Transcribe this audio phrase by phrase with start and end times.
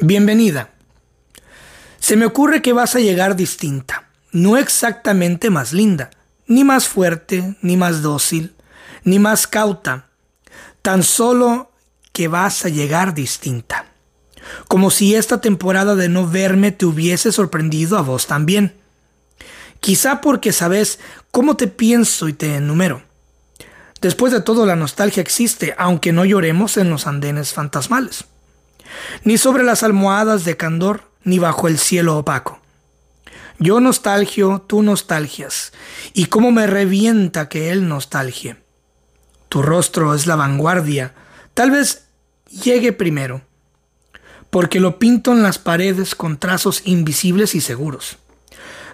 [0.00, 0.70] Bienvenida.
[2.00, 6.10] Se me ocurre que vas a llegar distinta, no exactamente más linda,
[6.46, 8.54] ni más fuerte, ni más dócil,
[9.04, 10.06] ni más cauta,
[10.80, 11.70] tan solo
[12.12, 13.86] que vas a llegar distinta.
[14.66, 18.74] Como si esta temporada de no verme te hubiese sorprendido a vos también.
[19.78, 20.98] Quizá porque sabes
[21.30, 23.02] cómo te pienso y te enumero.
[24.00, 28.24] Después de todo la nostalgia existe, aunque no lloremos en los andenes fantasmales
[29.24, 32.60] ni sobre las almohadas de candor, ni bajo el cielo opaco.
[33.58, 35.72] Yo nostalgio, tú nostalgias,
[36.14, 38.56] y cómo me revienta que él nostalgie.
[39.48, 41.14] Tu rostro es la vanguardia,
[41.54, 42.06] tal vez
[42.50, 43.42] llegue primero,
[44.50, 48.18] porque lo pinto en las paredes con trazos invisibles y seguros.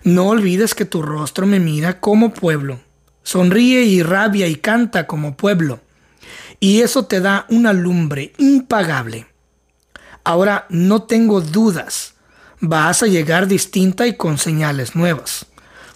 [0.05, 2.81] No olvides que tu rostro me mira como pueblo,
[3.23, 5.81] sonríe y rabia y canta como pueblo,
[6.61, 9.27] y eso te da una lumbre impagable.
[10.25, 12.15] Ahora no tengo dudas.
[12.61, 15.47] Vas a llegar distinta y con señales nuevas.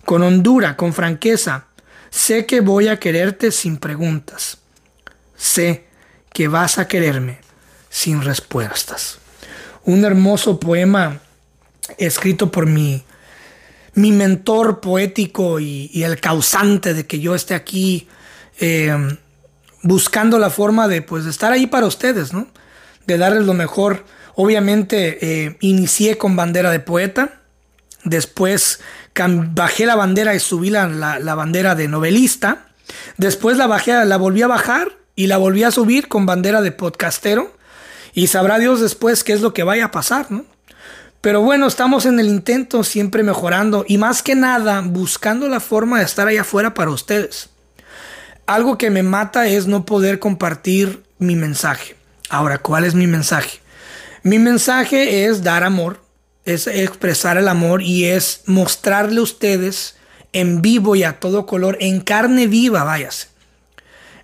[0.05, 1.67] Con hondura, con franqueza.
[2.11, 4.59] Sé que voy a quererte sin preguntas.
[5.37, 5.87] Sé
[6.33, 7.41] que vas a quererme
[7.89, 9.19] sin respuestas.
[9.84, 11.20] Un hermoso poema
[11.98, 13.03] escrito por mi,
[13.95, 18.09] mi mentor poético y, el causante de que yo esté aquí
[18.61, 19.17] eh,
[19.83, 22.47] buscando la forma de, pues, de estar ahí para ustedes, ¿no?
[23.06, 27.41] De darles lo mejor Obviamente eh, inicié con bandera de poeta,
[28.05, 28.81] después
[29.14, 32.67] bajé la bandera y subí la, la, bandera de novelista,
[33.19, 36.73] después la, bajé, la volví a bajar y la volví a subir con bandera de
[36.73, 37.55] podcastero
[38.14, 40.47] y sabrá Dios después qué es lo que vaya a pasar, ¿no?
[41.20, 45.98] Pero bueno, estamos en el intento, siempre mejorando y más que nada buscando la forma
[45.98, 47.50] de estar allá afuera para ustedes.
[48.47, 52.02] Algo que me mata es no poder compartir mi mensaje.
[52.33, 53.61] Ahora, ¿cuál es mi mensaje?
[54.22, 56.02] Mi mensaje es dar amor,
[56.47, 59.97] es expresar el amor y es mostrarle a ustedes
[60.33, 63.29] en vivo y a todo color, en carne viva, váyase.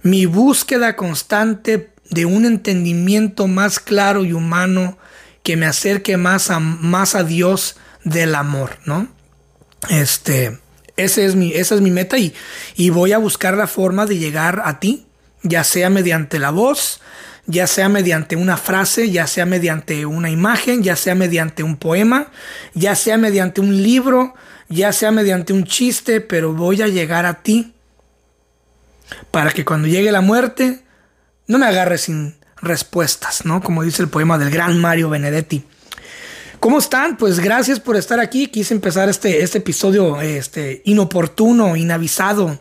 [0.01, 4.97] Mi búsqueda constante de un entendimiento más claro y humano
[5.43, 9.07] que me acerque más a, más a Dios del amor, ¿no?
[9.91, 10.59] Este,
[10.97, 12.33] es mi, esa es mi meta y,
[12.75, 15.05] y voy a buscar la forma de llegar a ti,
[15.43, 17.03] ya sea mediante la voz,
[17.49, 22.31] ya sea mediante una frase, ya sea mediante una imagen, ya sea mediante un poema,
[22.75, 24.35] ya sea mediante un libro,
[24.69, 27.73] ya sea mediante un chiste, pero voy a llegar a ti
[29.31, 30.85] para que cuando llegue la muerte
[31.47, 33.63] no me agarre sin respuestas, ¿no?
[33.63, 35.65] Como dice el poema del gran Mario Benedetti.
[36.61, 37.17] ¿Cómo están?
[37.17, 38.49] Pues gracias por estar aquí.
[38.49, 42.61] Quise empezar este, este episodio este, inoportuno, inavisado,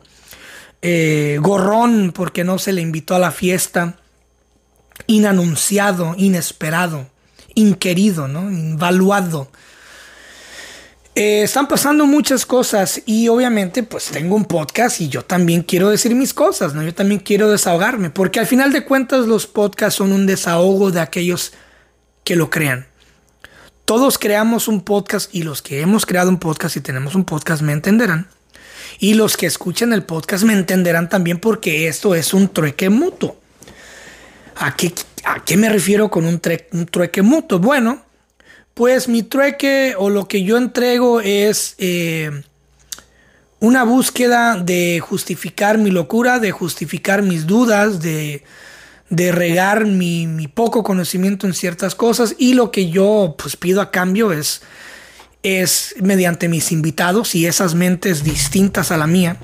[0.81, 3.97] eh, gorrón, porque no se le invitó a la fiesta
[5.07, 7.07] inanunciado, inesperado,
[7.55, 8.51] inquerido, ¿no?
[8.51, 9.49] invaluado.
[11.15, 15.89] Eh, están pasando muchas cosas y obviamente pues tengo un podcast y yo también quiero
[15.89, 16.83] decir mis cosas, ¿no?
[16.83, 20.99] Yo también quiero desahogarme, porque al final de cuentas los podcasts son un desahogo de
[20.99, 21.53] aquellos
[22.23, 22.85] que lo crean.
[23.85, 27.63] Todos creamos un podcast y los que hemos creado un podcast y tenemos un podcast
[27.63, 28.27] me entenderán.
[28.99, 33.39] Y los que escuchan el podcast me entenderán también porque esto es un trueque mutuo.
[34.59, 37.59] ¿A qué, me refiero con un, trueque mutuo?
[37.59, 38.01] Bueno,
[38.73, 42.31] pues mi trueque o lo que yo entrego es eh,
[43.59, 48.43] una búsqueda de justificar mi locura, de justificar mis dudas, de,
[49.09, 54.31] regar mi, poco conocimiento en ciertas cosas y lo que yo pues pido a cambio
[54.31, 54.61] es,
[55.43, 59.37] es mediante mis invitados y esas mentes distintas a la mía,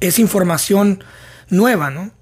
[0.00, 1.02] es información
[1.48, 2.15] nueva, ¿no?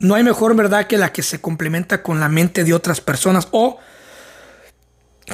[0.00, 3.48] No hay mejor verdad que la que se complementa con la mente de otras personas
[3.52, 3.78] o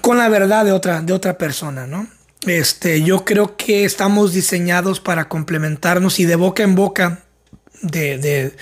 [0.02, 2.06] con la verdad de otra, de otra persona, ¿no?
[2.46, 7.22] Este, yo creo que estamos diseñados para complementarnos y de boca en boca
[7.82, 8.54] de,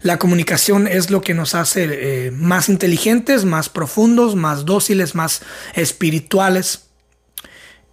[0.00, 5.42] la comunicación es lo que nos hace eh, más inteligentes, más profundos, más dóciles, más
[5.74, 6.86] espirituales.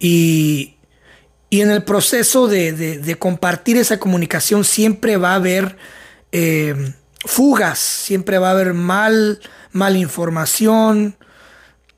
[0.00, 0.76] Y,
[1.52, 5.76] en el proceso de, compartir esa comunicación siempre va a haber
[6.32, 6.92] eh,
[7.24, 9.40] fugas, siempre va a haber mal,
[9.72, 11.16] mal información,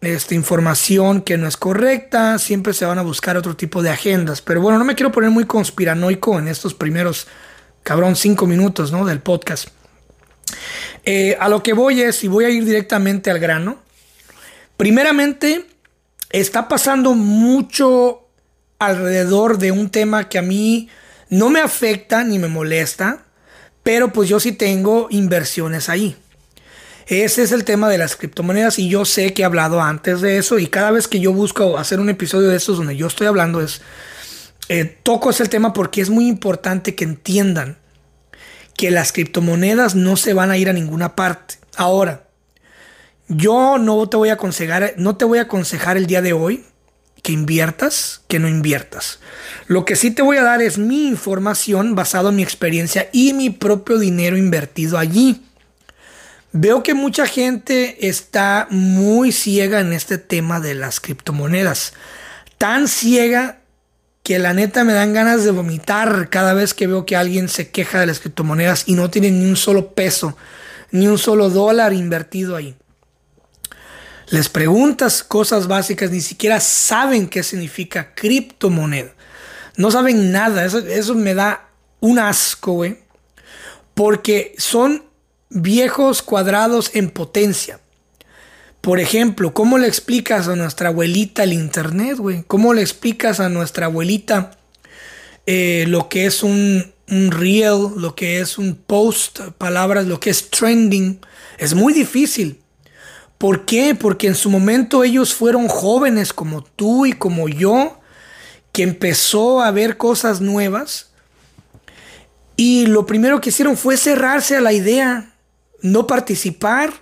[0.01, 4.43] esta información que no es correcta, siempre se van a buscar otro tipo de agendas.
[4.43, 7.29] Pero bueno, no me quiero poner muy conspiranoico en estos primeros,
[7.83, 9.05] cabrón, cinco minutos ¿no?
[9.05, 9.69] del podcast.
[11.05, 13.79] Eh, a lo que voy es, y voy a ir directamente al grano,
[14.77, 15.67] primeramente
[16.31, 18.27] está pasando mucho
[18.79, 20.89] alrededor de un tema que a mí
[21.29, 23.22] no me afecta ni me molesta,
[23.83, 26.17] pero pues yo sí tengo inversiones ahí.
[27.07, 30.39] Ese es el tema de las criptomonedas y yo sé que he hablado antes de
[30.39, 33.27] eso y cada vez que yo busco hacer un episodio de estos donde yo estoy
[33.27, 33.83] hablando es,
[34.69, 37.77] eh, toco ese tema porque es muy importante que entiendan
[38.77, 41.57] que las criptomonedas no se van a ir a ninguna parte.
[41.77, 42.25] Ahora,
[43.29, 46.65] yo no te voy a aconsejar, no te voy a aconsejar el día de hoy
[47.23, 49.21] que inviertas, que no inviertas.
[49.69, 53.33] Lo que sí te voy a dar es mi información basado en mi experiencia y
[53.33, 55.43] mi propio dinero invertido allí.
[56.51, 61.95] Veo que mucha gente está muy ciega en este tema de las criptomonedas.
[62.59, 63.61] Tan ciega
[64.23, 67.71] que la neta me dan ganas de vomitar cada vez que veo que alguien se
[67.71, 70.37] queja de las criptomonedas y no tiene ni un solo peso,
[70.91, 72.77] ni un solo dólar invertido ahí.
[74.33, 79.13] Les preguntas cosas básicas, ni siquiera saben qué significa criptomoneda.
[79.77, 81.69] No saben nada, eso, me da
[82.01, 82.97] un asco, güey.
[83.93, 85.05] Porque son
[85.51, 87.79] viejos cuadrados en potencia.
[88.81, 92.43] Por ejemplo, ¿cómo le explicas a nuestra abuelita el internet, güey?
[92.47, 94.53] ¿Cómo le explicas a nuestra abuelita
[95.45, 100.31] eh, lo que es un, un reel, lo que es un post, palabras, lo que
[100.31, 101.21] es trending?
[101.59, 102.62] Es muy difícil.
[103.43, 103.97] ¿Por qué?
[103.97, 107.99] Porque en su momento ellos fueron jóvenes como tú y como yo,
[108.71, 111.11] que empezó a ver cosas nuevas.
[112.55, 115.35] Y lo primero que hicieron fue cerrarse a la idea
[115.81, 116.93] no participar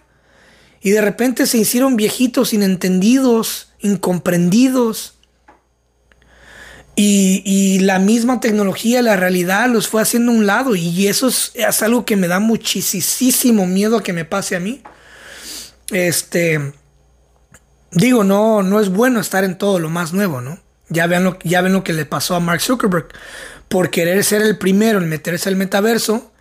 [0.80, 5.18] y de repente se hicieron viejitos inentendidos, incomprendidos.
[6.96, 11.82] Y, la misma tecnología, la realidad los fue haciendo a un lado y eso es,
[11.82, 14.82] algo que me da muchísimo miedo a que me pase a mí.
[15.90, 16.72] Este,
[17.90, 20.58] digo, no, no es bueno estar en todo lo más nuevo, ¿no?
[20.88, 23.08] Ya ven lo, ya ven lo que le pasó a Mark Zuckerberg.
[23.68, 26.32] Por querer ser el primero en meterse al metaverso,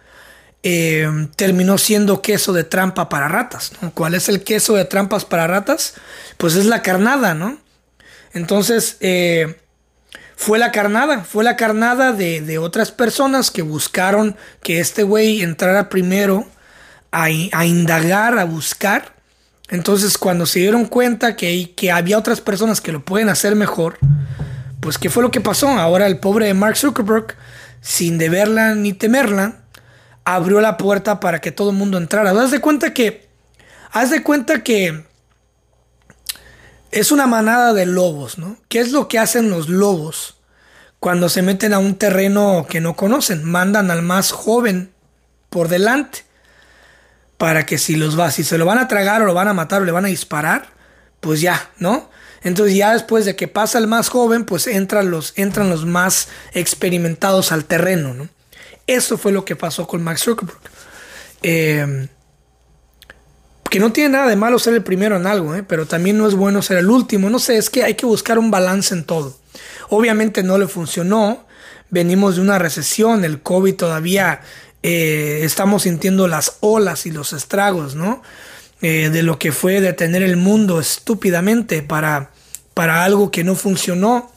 [0.63, 3.71] eh, terminó siendo queso de trampa para ratas.
[3.93, 5.93] ¿Cuál es el queso de trampas para ratas?
[6.37, 7.59] Pues es la carnada, ¿no?
[8.33, 9.59] Entonces, eh,
[10.35, 15.89] fue la carnada, fue la carnada de, otras personas que buscaron que este güey entrara
[15.89, 16.47] primero
[17.11, 19.15] a, indagar, a buscar.
[19.69, 23.99] Entonces, cuando se dieron cuenta que, que había otras personas que lo pueden hacer mejor,
[24.79, 25.67] pues, ¿qué fue lo que pasó?
[25.69, 27.35] Ahora el pobre Mark Zuckerberg,
[27.81, 29.59] sin deberla ni temerla,
[30.23, 32.31] abrió la puerta para que todo el mundo entrara.
[32.31, 33.27] Haz de cuenta que.
[33.91, 35.05] Haz de cuenta que.
[36.91, 38.57] Es una manada de lobos, ¿no?
[38.67, 40.37] ¿Qué es lo que hacen los lobos
[40.99, 43.43] cuando se meten a un terreno que no conocen?
[43.43, 44.91] Mandan al más joven
[45.49, 46.25] por delante.
[47.39, 49.53] Para que si los va, si se lo van a tragar o lo van a
[49.53, 50.67] matar o le van a disparar,
[51.19, 52.11] pues ya, ¿no?
[52.43, 56.27] Entonces ya después de que pasa el más joven, pues entran los, entran los más
[56.53, 58.29] experimentados al terreno, ¿no?
[58.85, 60.59] Eso fue lo que pasó con Max Zuckerberg.
[61.41, 62.07] Eh,
[63.69, 66.27] que no tiene nada de malo ser el primero en algo, eh, pero también no
[66.27, 67.29] es bueno ser el último.
[67.29, 69.37] No sé, es que hay que buscar un balance en todo.
[69.89, 71.45] Obviamente no le funcionó.
[71.91, 74.41] Venimos de una recesión, el COVID todavía
[74.83, 78.21] eh, estamos sintiendo las olas y los estragos, ¿no?
[78.81, 82.31] de lo que fue detener el mundo estúpidamente para,
[82.73, 84.31] para algo que no funcionó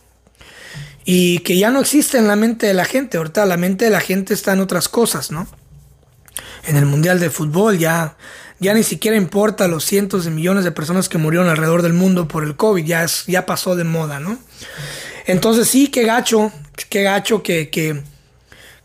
[1.05, 3.19] y que ya no existe en la mente de la gente.
[3.19, 5.47] Ahorita la mente de la gente está en otras cosas, ¿no?
[6.67, 8.17] En el Mundial de Fútbol ya,
[8.61, 12.29] ya ni siquiera importa los cientos de millones de personas que murieron alrededor del mundo
[12.29, 14.39] por el COVID, ya, es, ya pasó de moda, ¿no?
[15.27, 16.53] Entonces sí, qué gacho,
[16.89, 18.03] qué gacho que, que,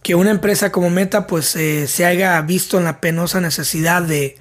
[0.04, 4.38] que una empresa como Meta pues eh, se haya visto en la penosa necesidad de,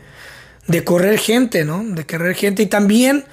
[0.66, 1.82] de correr gente, ¿no?
[1.84, 3.24] De correr gente y también...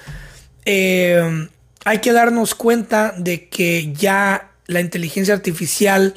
[0.65, 1.47] Eh,
[1.85, 6.13] hay que darnos cuenta de que ya la inteligencia artificial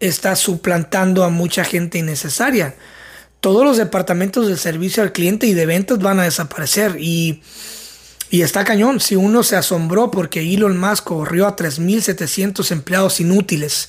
[0.00, 2.74] está suplantando a mucha gente innecesaria.
[3.40, 7.42] Todos los departamentos de servicio al cliente y de ventas van a desaparecer y,
[8.30, 9.00] está cañón.
[9.00, 13.88] Si uno se asombró porque Elon Musk corrió a 3.700 empleados inútiles,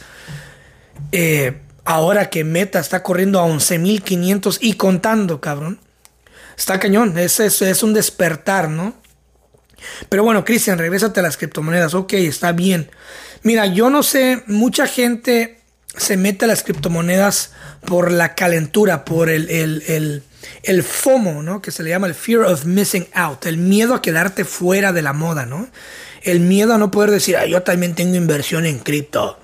[1.12, 5.80] eh, ahora que Meta está corriendo a 11.500 y contando, cabrón.
[6.58, 9.02] Está cañón, es, es un despertar, ¿no?
[10.10, 11.94] Pero bueno, Cristian, regrésate a las criptomonedas.
[11.94, 12.90] Ok, está bien.
[13.44, 15.60] Mira, yo no sé, mucha gente
[15.96, 17.52] se mete a las criptomonedas
[17.86, 21.62] por la calentura, por el, el, FOMO, ¿no?
[21.62, 25.02] Que se le llama el Fear of Missing Out, el miedo a quedarte fuera de
[25.02, 25.68] la moda, ¿no?
[26.22, 29.40] El miedo a no poder decir, ah, yo también tengo inversión en cripto.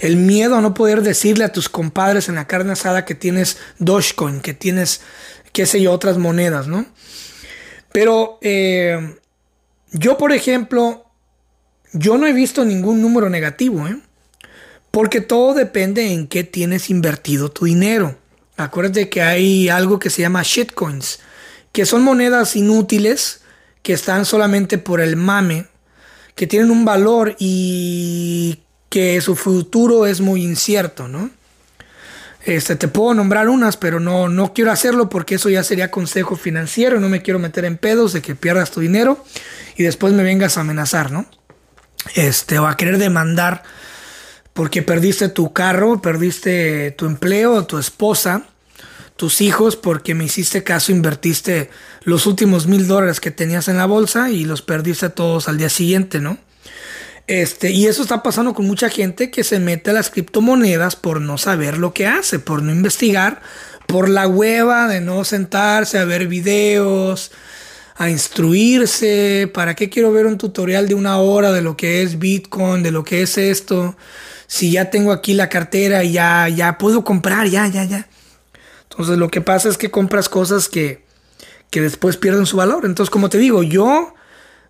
[0.00, 3.58] El miedo a no poder decirle a tus compadres en la carne asada que tienes
[3.78, 5.02] Dogecoin, que tienes,
[5.52, 6.86] qué sé yo, otras monedas, ¿no?
[7.92, 9.16] Pero eh,
[9.92, 11.04] yo, por ejemplo,
[11.92, 14.00] yo no he visto ningún número negativo, ¿eh?
[14.90, 18.16] Porque todo depende en qué tienes invertido tu dinero.
[18.56, 21.20] Acuérdate que hay algo que se llama shitcoins.
[21.72, 23.42] que son monedas inútiles,
[23.82, 25.68] que están solamente por el mame,
[26.34, 31.30] que tienen un valor y que su futuro es muy incierto, ¿no?
[32.44, 36.36] Este, te puedo nombrar unas, pero no, no quiero hacerlo porque eso ya sería consejo
[36.36, 36.98] financiero.
[36.98, 39.24] No me quiero meter en pedos de que pierdas tu dinero
[39.76, 41.26] y después me vengas a amenazar, ¿no?
[42.14, 43.62] Este, o a querer demandar
[44.54, 48.44] porque perdiste tu carro, perdiste tu empleo, tu esposa,
[49.16, 51.70] tus hijos, porque me hiciste caso, invertiste
[52.02, 55.68] los últimos mil dólares que tenías en la bolsa y los perdiste todos al día
[55.68, 56.38] siguiente, ¿no?
[57.30, 61.20] Este, y eso está pasando con mucha gente que se mete a las criptomonedas por
[61.20, 63.40] no saber lo que hace, por no investigar,
[63.86, 67.30] por la hueva de no sentarse a ver videos,
[67.94, 69.48] a instruirse.
[69.54, 72.90] ¿Para qué quiero ver un tutorial de una hora de lo que es Bitcoin, de
[72.90, 73.96] lo que es esto?
[74.48, 78.08] Si ya tengo aquí la cartera y ya, ya puedo comprar, ya, ya, ya.
[78.90, 81.04] Entonces lo que pasa es que compras cosas que,
[81.70, 82.86] que después pierden su valor.
[82.86, 84.14] Entonces, como te digo, yo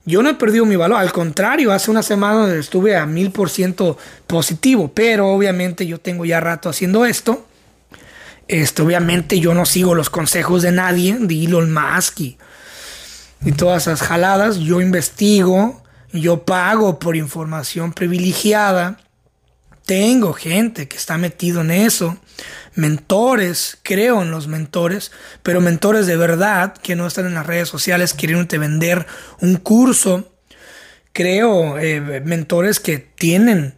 [0.05, 3.51] yo no he perdido mi valor, al contrario, hace una semana estuve a mil por
[3.51, 7.47] ciento positivo, pero obviamente yo tengo ya rato haciendo esto.
[8.49, 12.39] Este, obviamente yo no sigo los consejos de nadie, de Elon Musk y,
[13.45, 14.57] y todas esas jaladas.
[14.57, 18.99] Yo investigo, yo pago por información privilegiada.
[19.91, 22.17] Tengo gente que está metido en eso
[22.77, 25.11] mentores, creo en los mentores,
[25.43, 29.05] pero mentores de verdad que no están en las redes sociales queriéndote vender
[29.41, 30.33] un curso.
[31.13, 33.75] Creo eh, mentores que tienen,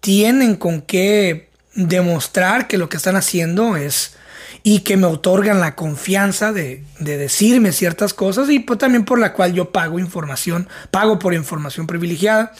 [0.00, 4.16] tienen con qué demostrar que lo que están haciendo es
[4.62, 9.18] y que me otorgan la confianza de, de, decirme ciertas cosas y pues, también por
[9.18, 12.54] la cual yo pago información, pago por información privilegiada.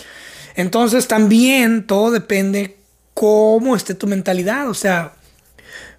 [0.54, 2.78] Entonces también todo depende
[3.12, 5.14] cómo esté tu mentalidad, o sea,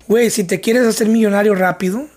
[0.07, 2.07] Güey, si te quieres hacer millonario rápido,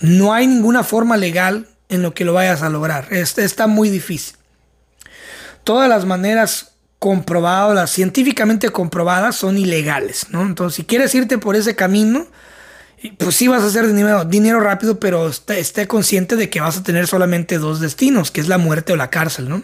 [0.00, 3.08] no hay ninguna forma legal en lo que lo vayas a lograr.
[3.12, 4.36] Está muy difícil.
[5.64, 10.42] Todas las maneras comprobadas, científicamente comprobadas, son ilegales, ¿no?
[10.42, 12.26] Entonces, si quieres irte por ese camino,
[13.16, 13.86] pues sí vas a hacer
[14.28, 18.48] dinero, rápido, pero esté, consciente de que vas a tener solamente dos destinos, que es
[18.48, 19.62] la muerte o la cárcel, ¿no?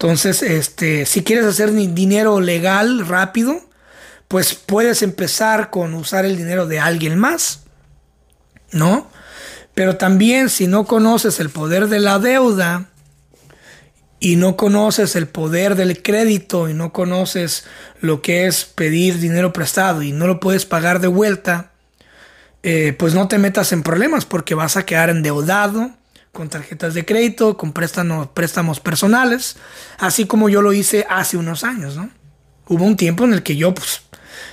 [0.00, 3.60] Entonces, este, si quieres hacer dinero legal rápido,
[4.28, 7.64] pues puedes empezar con usar el dinero de alguien más,
[8.70, 9.10] ¿no?
[9.74, 12.86] Pero también si no conoces el poder de la deuda
[14.20, 17.64] y no conoces el poder del crédito y no conoces
[18.00, 21.72] lo que es pedir dinero prestado y no lo puedes pagar de vuelta,
[22.62, 25.97] eh, pues no te metas en problemas porque vas a quedar endeudado
[26.32, 29.56] con tarjetas de crédito, con préstamos, préstamos personales,
[29.98, 32.10] así como yo lo hice hace unos años, ¿no?
[32.66, 34.02] Hubo un tiempo en el que yo pues,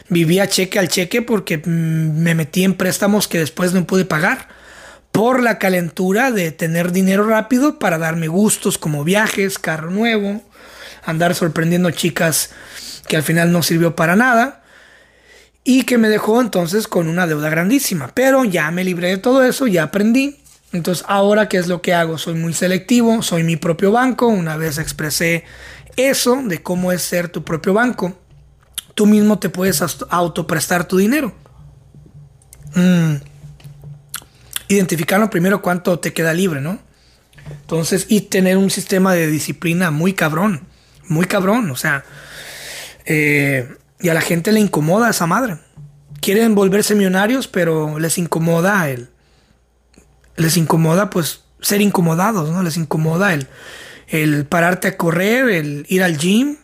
[0.09, 4.47] vivía cheque al cheque porque mm, me metí en préstamos que después no pude pagar
[5.11, 10.43] por la calentura de tener dinero rápido para darme gustos como viajes, carro nuevo,
[11.05, 12.49] andar sorprendiendo chicas
[13.07, 14.63] que al final no sirvió para nada
[15.63, 18.11] y que me dejó entonces con una deuda grandísima.
[18.13, 20.39] Pero ya me libré de todo eso, ya aprendí.
[20.75, 22.17] Entonces ahora qué es lo que hago?
[22.17, 24.27] Soy muy selectivo, soy mi propio banco.
[24.27, 25.43] Una vez expresé
[25.97, 28.17] eso de cómo es ser tu propio banco
[28.95, 31.33] tú mismo te puedes autoprestar tu dinero.
[32.73, 33.15] Mm.
[34.69, 36.79] Identificarlo primero cuánto te queda libre, ¿no?
[37.61, 40.65] Entonces, y tener un sistema de disciplina muy cabrón,
[41.07, 42.03] muy cabrón, o sea,
[43.05, 45.59] eh, y a la gente le incomoda esa madre.
[46.21, 49.09] Quieren volverse millonarios, pero les incomoda el,
[50.37, 52.63] les incomoda pues ser incomodados, ¿no?
[52.63, 53.47] Les incomoda el,
[54.07, 56.57] el pararte a correr, el ir al gym,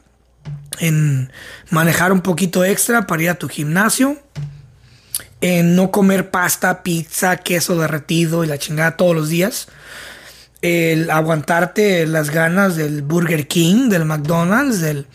[0.79, 1.31] en
[1.69, 4.17] manejar un poquito extra para ir a tu gimnasio,
[5.41, 9.67] en no comer pasta, pizza, queso derretido y la chingada todos los días,
[10.61, 15.07] el aguantarte las ganas del Burger King, del McDonald's, del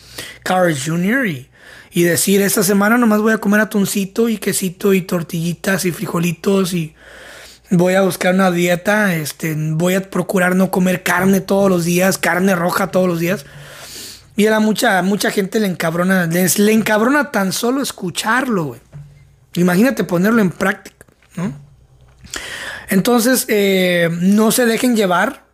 [0.43, 1.27] Carl's Jr.
[1.27, 1.49] y,
[1.93, 6.75] y decir, esta semana nomás voy a comer atuncito y quesito y tortillitas y frijolitos
[6.75, 6.95] y
[7.71, 12.19] voy a buscar una dieta, este, voy a procurar no comer carne todos los días,
[12.19, 13.45] carne roja todos los días
[14.37, 18.77] y a mucha, mucha gente le encabrona, le encabrona tan solo escucharlo.
[19.55, 21.07] Imagínate ponerlo en práctica.
[22.89, 25.47] Entonces, eh, no se dejen llevar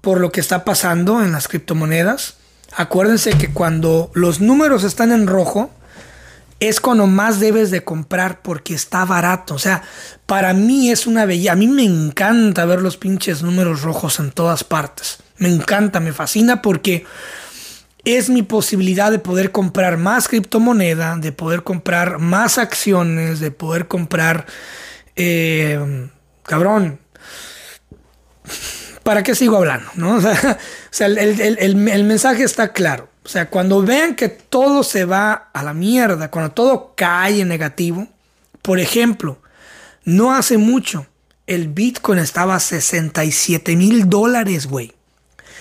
[0.00, 2.38] por lo que está pasando en las criptomonedas.
[2.76, 5.70] Acuérdense que cuando los números están en rojo,
[6.60, 9.54] es cuando más debes de comprar porque está barato.
[9.54, 9.82] O sea,
[10.26, 11.52] para mí es una belleza.
[11.52, 15.18] A mí me encanta ver los pinches números rojos en todas partes.
[15.38, 17.06] Me encanta, me fascina porque
[18.04, 23.88] es mi posibilidad de poder comprar más criptomoneda, de poder comprar más acciones, de poder
[23.88, 24.46] comprar,
[25.16, 26.08] eh,
[26.44, 26.98] cabrón,
[29.02, 29.90] ¿para qué sigo hablando?
[29.94, 30.18] ¿no?
[30.92, 33.09] O sea, el, mensaje está claro.
[33.30, 37.46] O sea, cuando vean que todo se va a la mierda, cuando todo cae en
[37.46, 38.08] negativo,
[38.60, 39.38] por ejemplo,
[40.04, 41.06] no hace mucho,
[41.46, 44.94] el Bitcoin estaba a 67 mil dólares, güey.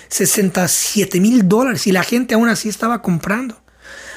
[0.07, 3.61] 67 mil dólares y la gente aún así estaba comprando.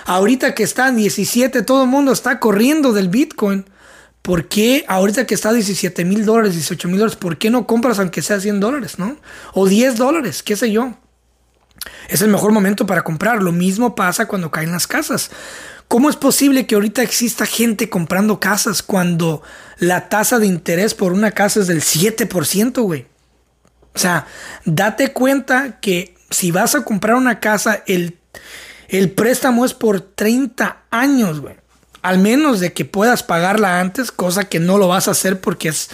[0.06, 3.66] Ahorita que está en 17, todo el mundo está corriendo del Bitcoin.
[4.22, 7.66] ¿Por qué ahorita que está a 17 mil dólares, 18 mil dólares, por qué no
[7.66, 9.18] compras aunque sea 100 dólares, no?
[9.52, 10.96] O 10 dólares, qué sé yo.
[12.08, 13.42] Es el mejor momento para comprar.
[13.42, 15.30] Lo mismo pasa cuando caen las casas.
[15.88, 19.42] ¿Cómo es posible que ahorita exista gente comprando casas cuando
[19.78, 23.06] la tasa de interés por una casa es del 7%, güey?
[23.94, 24.26] O sea,
[24.64, 28.18] date cuenta que si vas a comprar una casa, el,
[28.88, 31.56] el préstamo es por 30 años, güey.
[32.00, 35.68] Al menos de que puedas pagarla antes, cosa que no lo vas a hacer porque
[35.68, 35.90] es,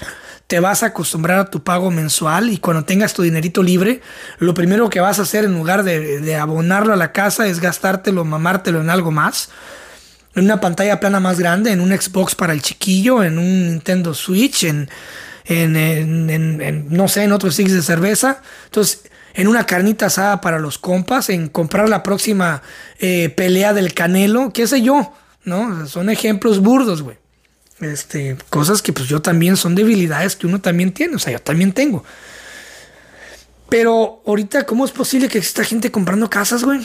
[0.48, 4.00] te vas a acostumbrar a tu pago mensual y cuando tengas tu dinerito libre,
[4.38, 7.60] lo primero que vas a hacer en lugar de, de abonarlo a la casa es
[7.60, 9.50] gastártelo, mamártelo en algo más.
[10.34, 14.14] En una pantalla plana más grande, en un Xbox para el chiquillo, en un Nintendo
[14.14, 14.88] Switch, en,
[15.44, 18.40] en, en, no sé, en otros six de cerveza.
[18.64, 19.02] Entonces,
[19.34, 22.62] en una carnita asada para los compas, en comprar la próxima
[22.98, 25.12] eh, pelea del Canelo, qué sé yo.
[25.44, 25.86] ¿no?
[25.86, 27.18] Son ejemplos burdos, güey.
[27.80, 31.40] Este, cosas que pues yo también son debilidades que uno también tiene, o sea, yo
[31.40, 32.04] también tengo.
[33.68, 36.80] Pero ahorita, ¿cómo es posible que exista gente comprando casas, güey?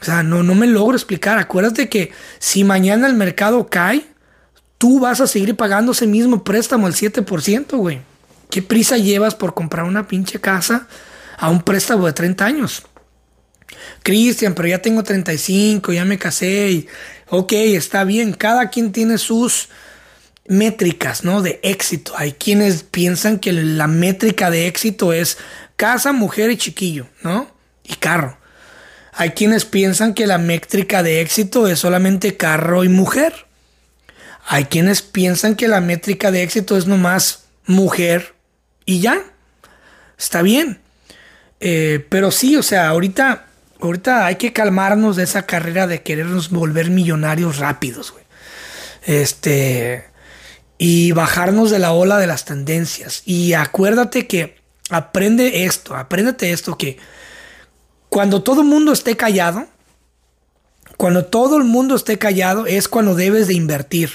[0.00, 1.38] O sea, no, no me logro explicar.
[1.38, 4.04] Acuérdate que si mañana el mercado cae,
[4.76, 8.00] tú vas a seguir pagando ese mismo préstamo al 7%, güey.
[8.50, 10.86] ¿Qué prisa llevas por comprar una pinche casa
[11.36, 12.82] a un préstamo de 30 años?
[14.02, 16.88] Cristian, pero ya tengo 35, ya me casé y
[17.28, 19.68] ok, está bien, cada quien tiene sus
[20.48, 21.42] métricas, ¿no?
[21.42, 22.14] De éxito.
[22.16, 25.38] Hay quienes piensan que la métrica de éxito es
[25.76, 27.50] casa, mujer y chiquillo, ¿no?
[27.84, 28.38] Y carro.
[29.12, 33.46] Hay quienes piensan que la métrica de éxito es solamente carro y mujer.
[34.46, 38.34] Hay quienes piensan que la métrica de éxito es nomás mujer
[38.86, 39.22] y ya.
[40.16, 40.80] Está bien.
[41.60, 43.46] Eh, pero sí, o sea, ahorita
[43.80, 48.24] ahorita hay que calmarnos de esa carrera de querernos volver millonarios rápidos, güey.
[49.04, 50.04] Este.
[50.78, 53.22] Y bajarnos de la ola de las tendencias.
[53.26, 54.56] Y acuérdate que
[54.90, 56.98] aprende esto, apréndete esto que
[58.08, 59.66] cuando todo el mundo esté callado,
[60.96, 64.10] cuando todo el mundo esté callado es cuando debes de invertir.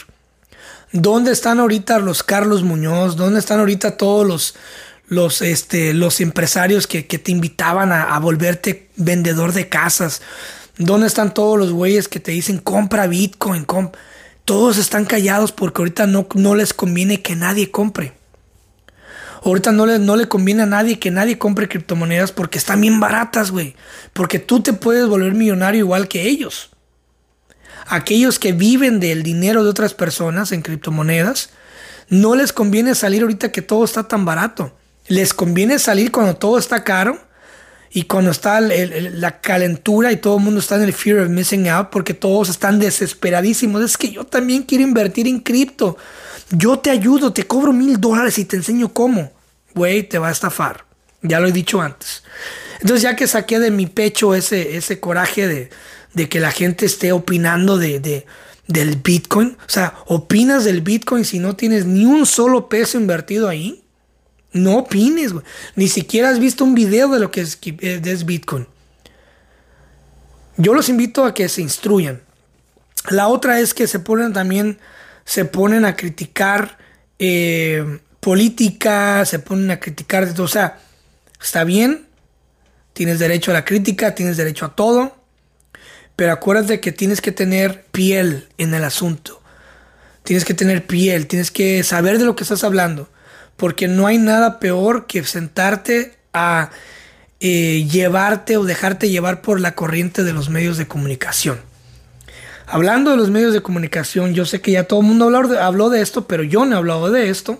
[0.91, 3.15] ¿Dónde están ahorita los Carlos Muñoz?
[3.15, 4.55] ¿Dónde están ahorita todos los,
[5.07, 10.21] los, este, los empresarios que, te invitaban a, volverte vendedor de casas?
[10.77, 13.65] ¿Dónde están todos los güeyes que te dicen compra Bitcoin?
[14.45, 18.13] Todos están callados porque ahorita no, no les conviene que nadie compre.
[19.43, 22.99] Ahorita no le, no le conviene a nadie que nadie compre criptomonedas porque están bien
[22.99, 23.75] baratas, güey.
[24.13, 26.69] Porque tú te puedes volver millonario igual que ellos.
[27.85, 31.49] Aquellos que viven del dinero de otras personas en criptomonedas,
[32.07, 34.73] no les conviene salir ahorita que todo está tan barato.
[35.07, 37.19] Les conviene salir cuando todo está caro
[37.95, 41.69] y cuando está la calentura y todo el mundo está en el fear of missing
[41.69, 43.83] out porque todos están desesperadísimos.
[43.83, 45.95] Es que yo también quiero invertir en cripto.
[46.49, 49.31] Yo te ayudo, te cobro mil dólares y te enseño cómo.
[49.75, 50.85] Güey, te va a estafar.
[51.21, 52.23] Ya lo he dicho antes.
[52.81, 55.69] Entonces ya que saqué de mi pecho ese, ese coraje de,
[56.15, 58.25] de que la gente esté opinando de, de,
[58.67, 63.47] del Bitcoin, o sea, opinas del Bitcoin si no tienes ni un solo peso invertido
[63.49, 63.82] ahí.
[64.53, 65.33] No opines.
[65.75, 68.67] Ni siquiera has visto un video de lo que es, Bitcoin.
[70.57, 72.21] Yo los invito a que se instruyan.
[73.09, 74.79] La otra es que se ponen también,
[75.25, 76.77] se ponen a criticar
[77.17, 80.41] eh, política, se ponen a criticar de.
[80.41, 80.79] O sea,
[81.41, 82.05] está bien,
[82.93, 85.17] tienes derecho a la crítica, tienes derecho a todo,
[86.15, 89.41] pero acuérdate que tienes que tener piel en el asunto.
[90.21, 93.09] Tienes que tener piel, tienes que saber de lo que estás hablando
[93.57, 96.71] porque no hay nada peor que sentarte a
[97.39, 101.59] eh, llevarte o dejarte llevar por la corriente de los medios de comunicación.
[102.65, 105.59] Hablando de los medios de comunicación, yo sé que ya todo el mundo habló de,
[105.59, 107.59] habló de esto, pero yo no he hablado de esto.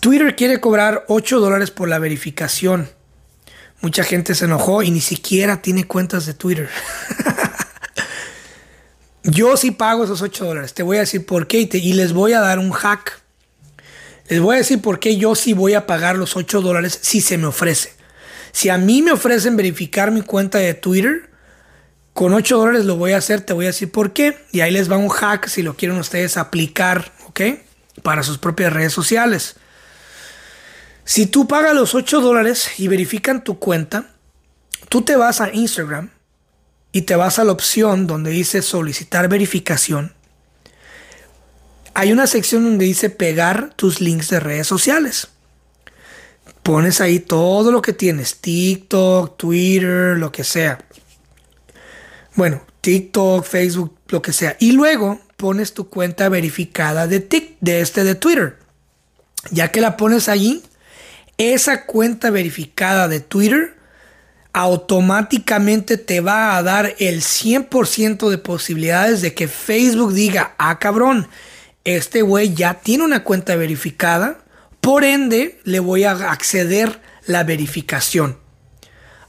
[0.00, 2.88] Twitter quiere cobrar 8 dólares por la verificación.
[3.80, 6.68] Mucha gente se enojó y ni siquiera tiene cuentas de Twitter.
[9.22, 10.74] yo sí pago esos 8 dólares.
[10.74, 13.20] Te voy a decir por qué y les voy a dar un hack.
[14.28, 17.20] Les voy a decir por qué yo sí voy a pagar los 8 dólares si
[17.20, 17.92] se me ofrece.
[18.52, 21.30] Si a mí me ofrecen verificar mi cuenta de Twitter,
[22.12, 24.44] con 8 dólares lo voy a hacer, te voy a decir por qué.
[24.52, 27.40] Y ahí les va un hack si lo quieren ustedes aplicar, ¿ok?
[28.02, 29.56] Para sus propias redes sociales.
[31.04, 34.10] Si tú pagas los 8 dólares y verifican tu cuenta,
[34.90, 36.10] tú te vas a Instagram
[36.92, 40.12] y te vas a la opción donde dice solicitar verificación.
[41.98, 45.26] Hay una sección donde dice pegar tus links de redes sociales.
[46.62, 50.78] Pones ahí todo lo que tienes, TikTok, Twitter, lo que sea.
[52.36, 54.56] Bueno, TikTok, Facebook, lo que sea.
[54.60, 57.18] Y luego pones tu cuenta verificada de,
[57.60, 58.58] de este de Twitter.
[59.50, 60.62] Ya que la pones allí,
[61.36, 63.74] esa cuenta verificada de Twitter
[64.52, 71.26] automáticamente te va a dar el 100% de posibilidades de que Facebook diga, ah cabrón,
[71.96, 74.38] este güey ya tiene una cuenta verificada,
[74.80, 78.38] por ende le voy a acceder la verificación.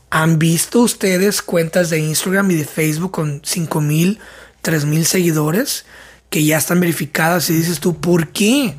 [0.09, 4.19] ¿Han visto ustedes cuentas de Instagram y de Facebook con 5 mil,
[4.61, 5.85] 3 mil seguidores
[6.29, 8.75] que ya están verificadas y dices tú, ¿por qué?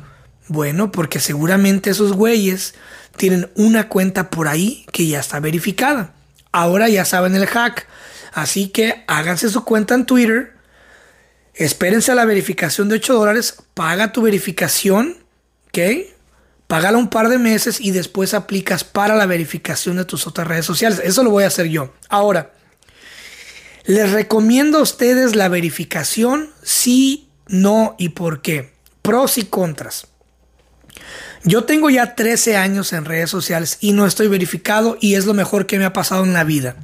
[0.47, 2.75] Bueno, porque seguramente esos güeyes
[3.15, 6.13] tienen una cuenta por ahí que ya está verificada.
[6.51, 7.87] Ahora ya saben el hack.
[8.33, 10.53] Así que háganse su cuenta en Twitter.
[11.53, 13.55] Espérense a la verificación de 8 dólares.
[13.73, 15.17] Paga tu verificación.
[15.67, 15.79] ¿Ok?
[16.67, 20.65] Págala un par de meses y después aplicas para la verificación de tus otras redes
[20.65, 21.01] sociales.
[21.03, 21.93] Eso lo voy a hacer yo.
[22.07, 22.53] Ahora,
[23.85, 28.71] les recomiendo a ustedes la verificación, sí, no y por qué.
[29.01, 30.07] Pros y contras.
[31.43, 35.33] Yo tengo ya 13 años en redes sociales y no estoy verificado y es lo
[35.33, 36.75] mejor que me ha pasado en la vida.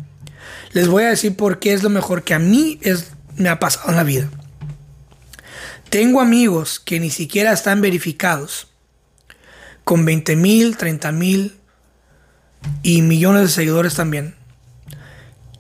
[0.73, 3.59] Les voy a decir por qué es lo mejor que a mí es, me ha
[3.59, 4.29] pasado en la vida.
[5.89, 8.67] Tengo amigos que ni siquiera están verificados
[9.83, 11.57] con 20 mil, 30 mil
[12.83, 14.35] y millones de seguidores también,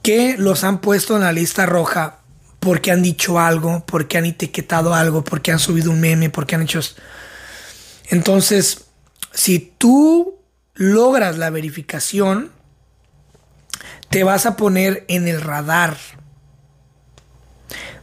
[0.01, 2.19] que los han puesto en la lista roja
[2.59, 6.63] porque han dicho algo, porque han etiquetado algo, porque han subido un meme, porque han
[6.63, 6.81] hecho...
[8.09, 8.85] Entonces,
[9.33, 10.39] si tú
[10.73, 12.51] logras la verificación,
[14.09, 15.97] te vas a poner en el radar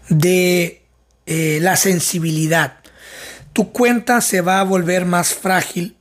[0.08, 0.83] de
[1.26, 2.78] eh, la sensibilidad.
[3.52, 5.96] Tu cuenta se va a volver más frágil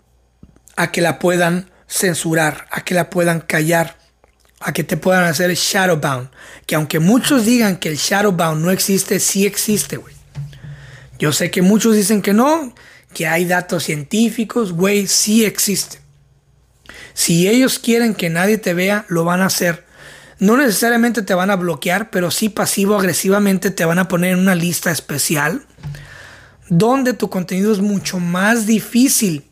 [0.76, 3.98] a que la puedan censurar, a que la puedan callar,
[4.60, 6.30] a que te puedan hacer shadowbound.
[6.66, 10.16] Que aunque muchos digan que el shadowbound no existe, sí existe, güey.
[11.20, 12.74] Yo sé que muchos dicen que no,
[13.14, 16.00] que hay datos científicos, güey, sí existe.
[17.14, 19.86] Si ellos quieren que nadie te vea, lo van a hacer.
[20.40, 24.56] No necesariamente te van a bloquear, pero sí pasivo-agresivamente te van a poner en una
[24.56, 25.66] lista especial
[26.70, 29.46] donde tu contenido es mucho más difícil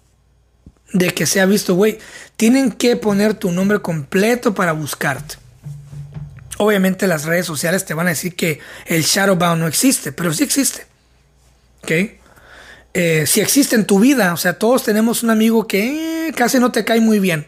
[0.93, 1.99] de que sea visto, güey.
[2.35, 5.35] Tienen que poner tu nombre completo para buscarte.
[6.57, 10.43] Obviamente las redes sociales te van a decir que el shadowbound no existe, pero sí
[10.43, 10.85] existe.
[11.83, 11.91] ¿Ok?
[12.93, 16.59] Eh, si existe en tu vida, o sea, todos tenemos un amigo que eh, casi
[16.59, 17.47] no te cae muy bien.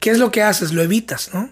[0.00, 0.72] ¿Qué es lo que haces?
[0.72, 1.50] Lo evitas, ¿no?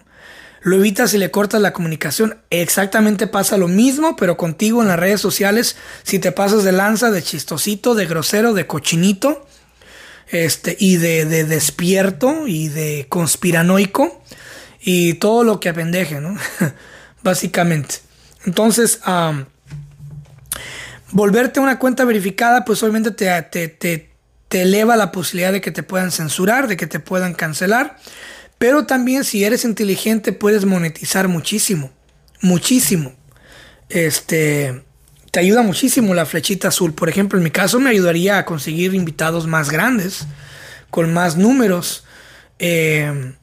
[0.61, 2.37] Lo evitas y le cortas la comunicación.
[2.49, 7.11] Exactamente pasa lo mismo, pero contigo en las redes sociales, si te pasas de lanza,
[7.11, 9.47] de chistosito, de grosero, de cochinito,
[10.31, 14.21] este, y de, despierto y de conspiranoico
[14.79, 16.37] y todo lo que apendeje, ¿no?
[17.23, 17.95] Básicamente.
[18.45, 18.99] Entonces,
[21.11, 25.83] volverte una cuenta verificada, pues obviamente te, te, te, eleva la posibilidad de que te
[25.83, 27.97] puedan censurar, de que te puedan cancelar.
[28.59, 31.91] Pero también si eres inteligente puedes monetizar muchísimo.
[32.41, 33.15] Muchísimo.
[33.89, 34.83] Este.
[35.31, 36.93] Te ayuda muchísimo la flechita azul.
[36.93, 40.27] Por ejemplo, en mi caso me ayudaría a conseguir invitados más grandes,
[40.91, 42.03] con más números.
[42.59, 43.33] Eh,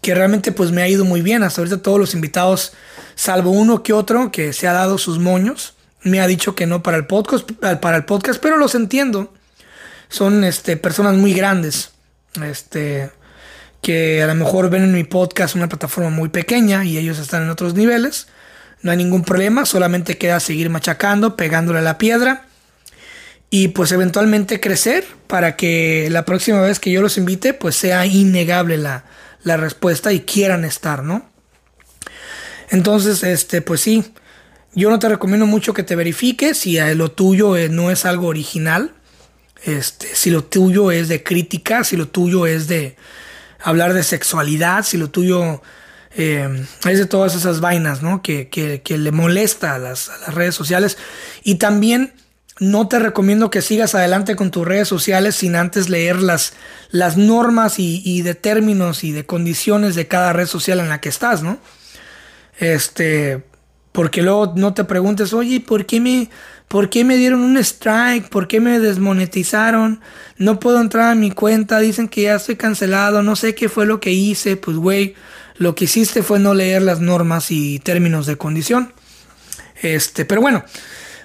[0.00, 1.42] que realmente pues me ha ido muy bien.
[1.42, 2.72] Hasta ahorita todos los invitados,
[3.14, 6.82] salvo uno que otro que se ha dado sus moños, me ha dicho que no
[6.82, 9.32] para el podcast, para el podcast, pero los entiendo.
[10.08, 11.92] Son este, personas muy grandes,
[12.42, 13.12] este,
[13.82, 17.42] que a lo mejor ven en mi podcast una plataforma muy pequeña y ellos están
[17.42, 18.28] en otros niveles.
[18.82, 22.46] No hay ningún problema, solamente queda seguir machacando, pegándole a la piedra
[23.50, 28.06] y pues eventualmente crecer para que la próxima vez que yo los invite pues sea
[28.06, 29.04] innegable la,
[29.42, 31.28] la respuesta y quieran estar, ¿no?
[32.70, 34.04] Entonces, este, pues sí,
[34.74, 38.28] yo no te recomiendo mucho que te verifiques si lo tuyo eh, no es algo
[38.28, 38.94] original.
[39.64, 42.96] Este, si lo tuyo es de crítica, si lo tuyo es de
[43.62, 45.62] hablar de sexualidad, si lo tuyo
[46.16, 48.22] eh, es de todas esas vainas, ¿no?
[48.22, 50.98] Que, le molesta a las, redes sociales.
[51.42, 52.12] Y también
[52.58, 56.52] no te recomiendo que sigas adelante con tus redes sociales sin antes leer las,
[56.90, 61.00] las normas y, y, de términos y de condiciones de cada red social en la
[61.00, 61.58] que estás, ¿no?
[62.58, 63.42] Este,
[63.92, 66.28] Porque luego no te preguntes, oye, ¿por qué me,
[66.70, 68.28] por qué me dieron un strike?
[68.28, 70.00] ¿Por qué me desmonetizaron?
[70.36, 73.86] No puedo entrar a mi cuenta, dicen que ya estoy cancelado, no sé qué fue
[73.86, 74.56] lo que hice.
[74.56, 75.16] Pues, güey,
[75.56, 78.92] lo que hiciste fue no leer las normas y términos de condición.
[79.82, 80.64] Este, pero bueno,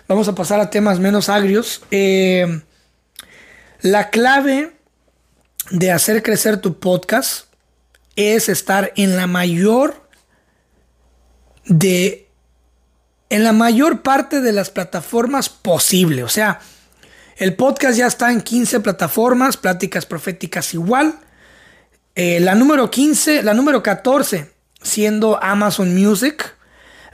[0.08, 1.84] vamos a pasar a temas menos agrios.
[1.92, 2.62] Eh,
[3.82, 4.72] la clave
[5.70, 7.54] de hacer crecer tu podcast
[8.16, 10.10] es estar en la mayor
[11.66, 12.25] de
[13.30, 16.24] en la mayor parte de las plataformas posible.
[16.24, 16.60] O sea,
[17.38, 21.20] el podcast ya está en 15 plataformas, pláticas proféticas igual.
[22.16, 26.56] Eh, la número 15, la número 14, siendo Amazon Music,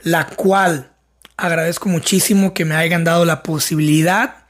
[0.02, 0.92] la cual
[1.36, 4.44] agradezco muchísimo que me hayan dado la posibilidad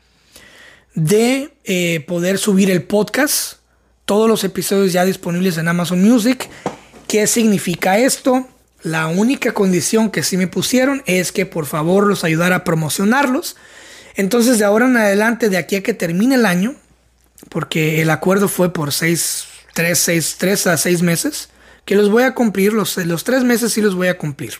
[0.94, 3.60] de eh, poder subir el podcast.
[4.04, 6.50] Todos los episodios ya disponibles en Amazon Music.
[7.08, 8.46] ¿Qué significa esto?
[8.82, 13.56] La única condición que sí me pusieron es que por favor los ayudara a promocionarlos.
[14.14, 16.74] Entonces de ahora en adelante, de aquí a que termine el año,
[17.48, 21.48] porque el acuerdo fue por seis, tres, seis, tres a seis meses,
[21.84, 24.54] que los voy a cumplir, los, los tres meses sí los voy a cumplir.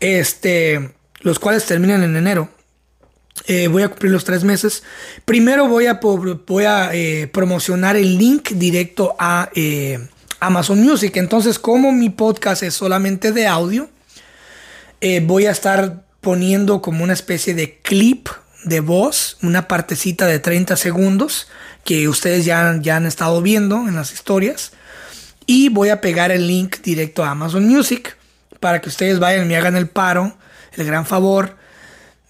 [0.00, 2.50] Este, los cuales terminan en enero.
[3.46, 4.82] Eh, voy a cumplir los tres meses.
[5.24, 10.08] Primero voy a, voy a eh, promocionar el link directo a eh,
[10.40, 11.16] Amazon Music.
[11.16, 13.88] Entonces, como mi podcast es solamente de audio,
[15.22, 18.28] voy a estar poniendo como una especie de clip
[18.64, 21.46] de voz, una partecita de 30 segundos
[21.84, 24.72] que ustedes ya, ya han estado viendo en las historias.
[25.46, 28.16] Y voy a pegar el link directo a Amazon Music
[28.58, 30.36] para que ustedes vayan y me hagan el paro,
[30.72, 31.56] el gran favor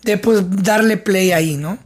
[0.03, 1.79] de pues darle play ahí, ¿no?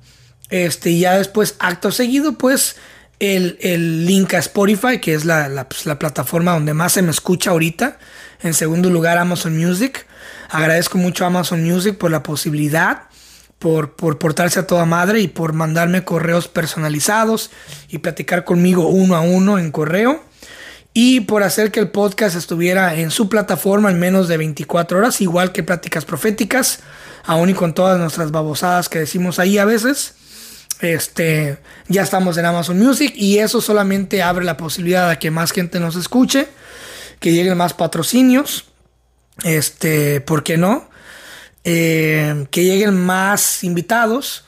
[0.50, 2.74] Este, ya después, acto seguido, pues
[3.20, 7.98] el, link a Spotify, que es pues, la, plataforma donde más se me escucha ahorita.
[8.42, 10.06] En segundo lugar, Amazon Music.
[10.48, 13.02] Agradezco mucho a Amazon Music por la posibilidad,
[13.58, 17.50] por, por portarse a toda madre y por mandarme correos personalizados
[17.88, 20.24] y platicar conmigo uno a uno en correo.
[20.92, 25.20] Y por hacer que el podcast estuviera en su plataforma en menos de 24 horas,
[25.20, 26.80] igual que Pláticas Proféticas
[27.24, 30.14] aún y con todas nuestras babosadas que decimos ahí a veces.
[30.80, 35.52] Este, ya estamos en Amazon Music y eso solamente abre la posibilidad de que más
[35.52, 36.48] gente nos escuche,
[37.18, 38.66] que lleguen más patrocinios,
[39.44, 40.88] este, ¿por qué no?
[41.64, 44.44] Eh, que lleguen más invitados.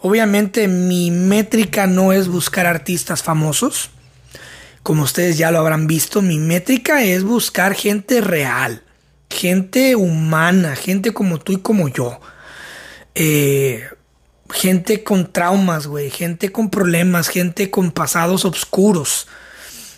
[0.00, 3.90] Obviamente mi métrica no es buscar artistas famosos.
[4.82, 8.82] Como ustedes ya lo habrán visto, mi métrica es buscar gente real
[9.30, 12.20] gente humana, gente como tú y como yo.
[13.14, 13.88] Eh,
[14.52, 19.26] gente con traumas, güey, gente con problemas, gente con pasados oscuros,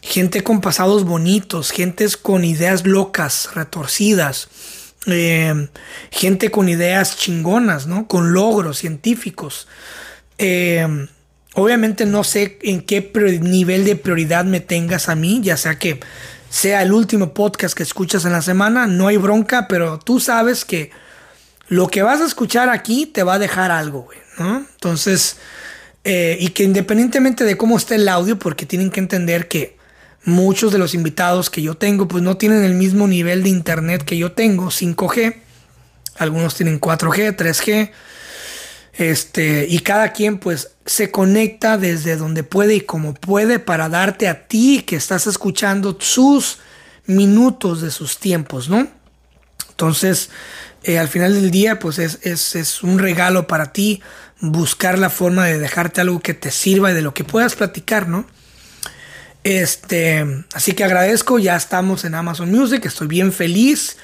[0.00, 4.48] gente con pasados bonitos, gentes con ideas locas, retorcidas,
[5.06, 5.68] eh,
[6.10, 8.06] gente con ideas chingonas, ¿no?
[8.06, 9.68] Con logros científicos.
[10.38, 10.86] Eh,
[11.54, 13.10] obviamente no sé en qué
[13.40, 16.00] nivel de prioridad me tengas a mí, ya sea que
[16.50, 20.64] sea el último podcast que escuchas en la semana, no hay bronca, pero tú sabes
[20.64, 20.90] que
[21.72, 24.58] lo que vas a escuchar aquí te va a dejar algo, güey, ¿no?
[24.58, 25.38] Entonces,
[26.04, 29.78] eh, y que independientemente de cómo esté el audio, porque tienen que entender que
[30.22, 34.04] muchos de los invitados que yo tengo, pues no tienen el mismo nivel de internet
[34.04, 35.36] que yo tengo, 5G,
[36.18, 37.90] algunos tienen 4G, 3G,
[38.92, 44.28] este, y cada quien pues se conecta desde donde puede y como puede para darte
[44.28, 46.58] a ti que estás escuchando sus
[47.06, 48.88] minutos de sus tiempos, ¿no?
[49.70, 50.28] Entonces,
[50.84, 54.02] eh, al final del día, pues es, es, un regalo para ti
[54.40, 58.08] buscar la forma de dejarte algo que te sirva y de lo que puedas platicar,
[58.08, 58.26] ¿no?
[59.44, 63.96] Este, así que agradezco, ya estamos en Amazon Music, estoy bien feliz.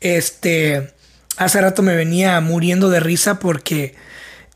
[0.00, 0.92] Este,
[1.36, 3.94] hace rato me venía muriendo de risa porque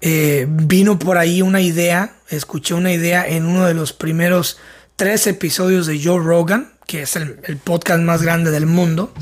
[0.00, 4.59] eh, vino por ahí una idea, escuché una idea en uno de los primeros
[4.96, 9.12] tres episodios de Joe Rogan, que es el, podcast más grande del mundo.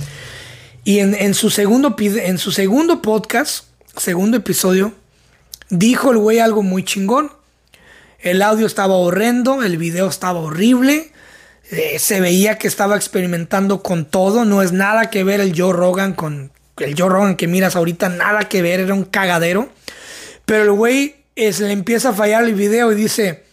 [0.85, 3.65] Y en, su segundo, en su segundo podcast,
[3.97, 4.93] segundo episodio,
[5.71, 7.33] dijo el güey algo muy chingón.
[8.19, 11.11] El audio estaba horrendo, el video estaba horrible.
[11.71, 14.45] Eh, se veía que estaba experimentando con todo.
[14.45, 18.11] No es nada que ver el Joe Rogan con el Joe Rogan que miras ahorita,
[18.11, 19.71] nada que ver, era un cagadero.
[20.45, 23.45] Pero el güey le empieza a fallar el video y dice,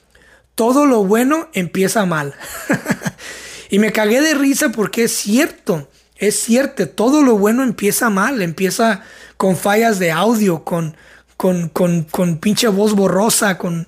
[0.56, 2.36] todo lo bueno empieza mal.
[3.70, 5.88] y me cagué de risa porque es cierto,
[6.22, 9.02] es cierto, todo lo bueno empieza mal, empieza
[9.38, 10.96] con fallas de audio, con,
[11.36, 13.88] con, con, con pinche voz borrosa, con,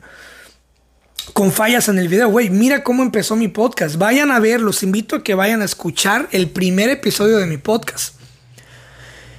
[1.33, 2.29] con fallas en el video.
[2.29, 3.97] Güey, mira cómo empezó mi podcast.
[3.97, 7.57] Vayan a ver, los invito a que vayan a escuchar el primer episodio de mi
[7.57, 8.15] podcast.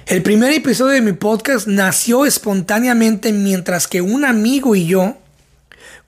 [0.05, 5.17] El primer episodio de mi podcast nació espontáneamente mientras que un amigo y yo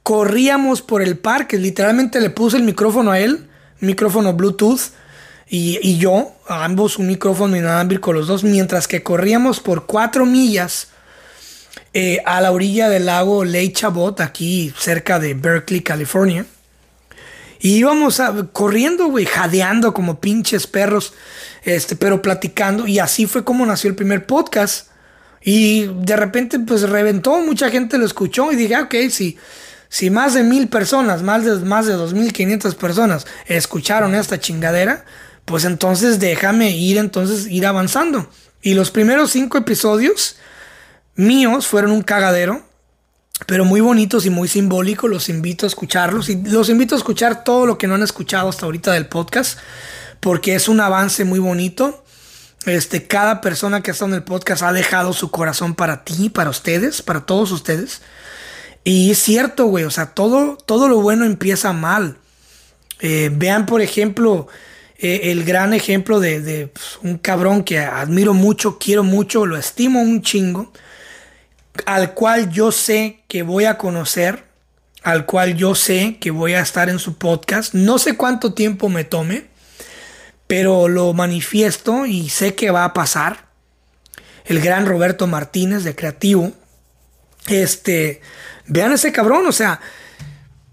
[0.03, 1.57] corríamos por el parque.
[1.57, 3.49] Literalmente le puse el micrófono a él,
[3.81, 4.93] micrófono Bluetooth,
[5.49, 10.89] y, yo, ambos un micrófono inalámbrico los dos, mientras que corríamos por cuatro millas
[11.93, 16.45] eh, a la orilla del lago Lake Chabot, aquí cerca de Berkeley, California.
[17.59, 21.13] Y íbamos corriendo, güey, jadeando como pinches perros,
[21.63, 22.85] este, pero platicando.
[22.85, 24.89] Y así fue como nació el primer podcast.
[25.41, 29.37] Y de repente, pues reventó, mucha gente lo escuchó y dije, ah, ok, si,
[29.87, 35.05] si más de mil personas, más de, más de 2.500 personas escucharon esta chingadera,
[35.47, 38.29] pues entonces déjame ir, entonces ir avanzando.
[38.61, 40.35] Y los primeros cinco episodios
[41.15, 42.63] míos fueron un cagadero,
[43.45, 45.09] pero muy bonitos y muy simbólicos.
[45.09, 48.49] Los invito a escucharlos y los invito a escuchar todo lo que no han escuchado
[48.49, 49.57] hasta ahorita del podcast,
[50.19, 52.03] porque es un avance muy bonito.
[52.65, 56.29] Este, cada persona que ha estado en el podcast ha dejado su corazón para ti,
[56.29, 58.01] para ustedes, para todos ustedes.
[58.83, 62.17] Y es cierto, güey, o sea, todo, todo lo bueno empieza mal.
[62.99, 64.49] Eh, vean, por ejemplo,
[64.99, 70.01] eh, el gran ejemplo de, pues, un cabrón que admiro mucho, quiero mucho, lo estimo
[70.01, 70.73] un chingo,
[71.85, 74.45] al cual yo sé que voy a conocer,
[75.03, 77.75] al cual yo sé que voy a estar en su podcast.
[77.75, 79.45] No sé cuánto tiempo me tome,
[80.47, 83.45] pero lo manifiesto y sé que va a pasar.
[84.45, 86.53] El gran Roberto Martínez de Creativo.
[87.47, 88.21] Este,
[88.65, 89.79] vean ese cabrón, o sea,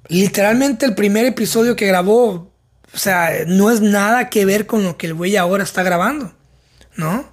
[0.08, 2.53] literalmente el primer episodio que grabó
[2.94, 6.32] o sea, no es nada que ver con lo que el güey ahora está grabando,
[6.96, 7.32] ¿no?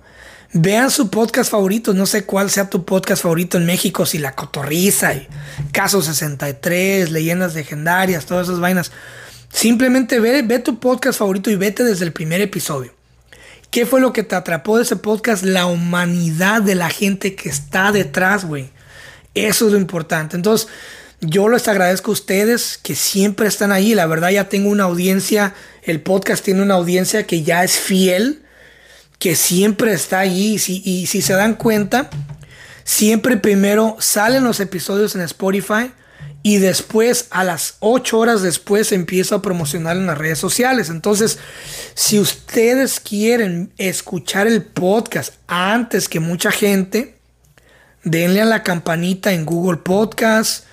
[0.54, 4.36] Vean su podcast favorito, no sé cuál sea tu podcast favorito en México, si La
[4.36, 5.28] Cotorriza y
[5.72, 8.92] Caso 63, Leyendas Legendarias, todas esas vainas.
[9.50, 12.94] Simplemente ve, ve tu podcast favorito y vete desde el primer episodio.
[13.70, 15.44] ¿Qué fue lo que te atrapó de ese podcast?
[15.44, 18.70] La humanidad de la gente que está detrás, güey.
[19.34, 20.36] Eso es lo importante.
[20.36, 20.68] Entonces,
[21.22, 23.94] yo les agradezco a ustedes que siempre están ahí.
[23.94, 25.54] La verdad ya tengo una audiencia,
[25.84, 28.42] el podcast tiene una audiencia que ya es fiel,
[29.20, 30.56] que siempre está ahí.
[30.56, 32.10] Y si, se dan cuenta,
[32.84, 35.92] siempre primero salen los episodios en Spotify
[36.44, 40.90] y después a las 8 horas después empiezo a promocionar en las redes sociales.
[40.90, 41.38] Entonces,
[41.94, 47.16] si ustedes quieren escuchar el podcast antes que mucha gente,
[48.04, 50.66] denle a la campanita en Google Podcast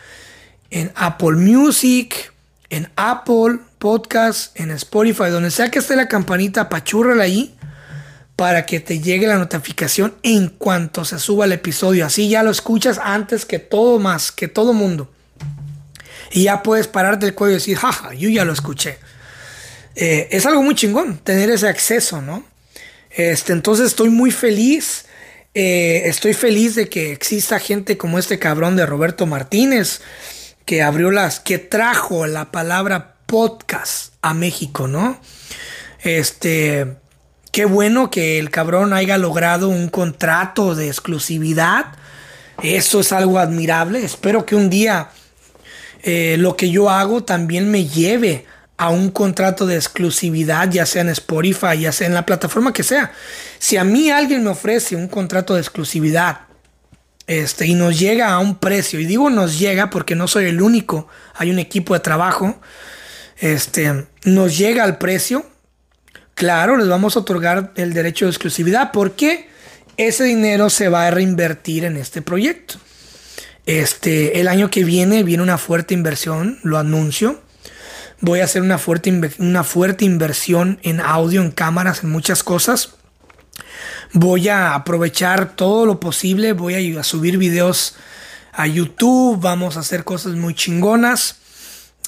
[0.71, 2.33] en Apple Music,
[2.71, 7.55] en Apple Podcast, en Spotify, donde sea que esté la campanita, apachúrrala ahí
[8.37, 12.07] para que te llegue la notificación en cuanto se suba el episodio.
[12.07, 15.11] Así ya lo escuchas antes que todo más, que todo mundo.
[16.31, 18.99] Y ya puedes pararte el cuello y decir, jaja, yo ya lo escuché.
[19.97, 22.45] Eh, es algo muy chingón tener ese acceso, ¿no?
[23.11, 25.07] Este, entonces estoy muy feliz.
[25.55, 30.01] Eh, estoy feliz de que exista gente como este cabrón de Roberto Martínez
[30.69, 35.19] que abrió las, que trajo la palabra podcast a México, ¿no?
[36.03, 36.99] Este,
[37.53, 41.87] qué bueno que el cabrón haya logrado un contrato de exclusividad.
[42.63, 44.05] Eso es algo admirable.
[44.05, 45.09] Espero que un día
[46.03, 48.45] eh, lo que yo hago también me lleve
[48.77, 52.83] a un contrato de exclusividad, ya sea en Spotify, ya sea en la plataforma que
[52.83, 53.11] sea.
[53.59, 56.48] Si a mí alguien me ofrece un contrato de exclusividad
[57.29, 58.99] este, y nos llega a un precio.
[58.99, 62.59] Y digo nos llega porque no soy el único, hay un equipo de trabajo.
[63.37, 65.47] Este, nos llega al precio.
[66.35, 69.49] Claro, les vamos a otorgar el derecho de exclusividad porque
[69.97, 72.77] ese dinero se va a reinvertir en este proyecto.
[73.67, 77.43] Este, el año que viene viene una fuerte inversión, lo anuncio.
[78.21, 82.98] Voy a hacer una fuerte, una fuerte inversión en audio, en cámaras, en muchas cosas
[84.13, 87.97] voy a aprovechar todo lo posible, voy a, subir videos
[88.53, 91.37] a YouTube, vamos a hacer cosas muy chingonas,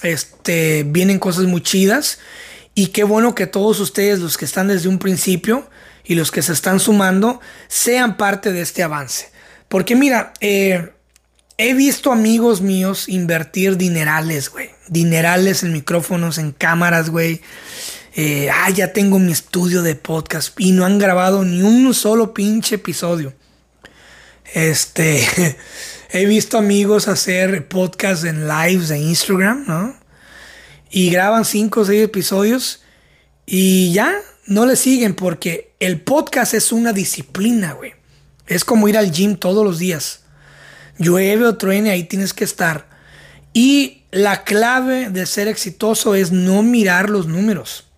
[0.03, 2.19] este, vienen cosas muy chidas
[2.75, 5.69] y qué bueno que todos ustedes, los que están desde un principio
[6.05, 9.31] y los que se están sumando, sean parte de este avance.
[9.69, 10.93] Porque mira, eh,
[11.59, 17.43] he visto amigos míos invertir dinerales, güey, dinerales en micrófonos, en cámaras, güey
[18.15, 22.35] eh, ah, ya tengo mi estudio de podcast y no han grabado ni un solo
[22.35, 23.33] pinche episodio.
[24.53, 25.57] Este,
[26.11, 29.97] he visto amigos hacer podcast en lives de Instagram, ¿no?
[30.91, 32.83] Y graban cinco o seis episodios
[33.47, 34.13] y ya
[34.47, 37.93] no le siguen porque el podcast es una disciplina, güey.
[38.49, 40.23] Es como ir al gym todos los días.
[40.99, 42.89] Llueve o truene, ahí tienes que estar.
[43.53, 47.90] Y la clave de ser exitoso es no mirar los números.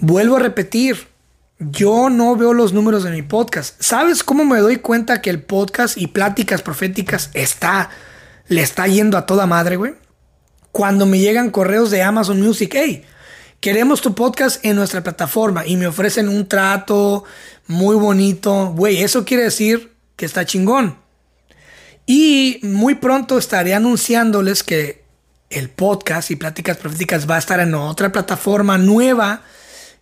[0.00, 1.06] Vuelvo a repetir,
[1.58, 3.80] yo no veo los números de mi podcast.
[3.80, 7.90] ¿Sabes cómo me doy cuenta que el podcast y pláticas proféticas está,
[8.48, 9.94] le está yendo a toda madre, güey?
[10.72, 13.04] Cuando me llegan correos de Amazon Music, hey,
[13.60, 17.22] queremos tu podcast en nuestra plataforma y me ofrecen un trato
[17.68, 20.98] muy bonito, güey, eso quiere decir que está chingón.
[22.04, 25.04] Y muy pronto estaré anunciándoles que
[25.50, 29.42] el podcast y pláticas proféticas va a estar en otra plataforma nueva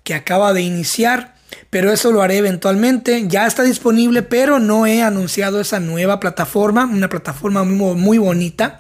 [0.05, 1.33] que acaba de iniciar
[1.71, 3.29] pero eso lo haré eventualmente.
[3.29, 8.79] Ya está disponible, pero no he anunciado esa nueva plataforma, una plataforma muy, muy bonita,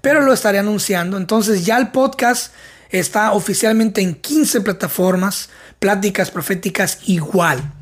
[0.00, 1.16] pero lo estaré anunciando.
[1.16, 2.52] Entonces ya el podcast
[2.90, 7.72] está oficialmente en 15 plataformas, Pláticas Proféticas igual.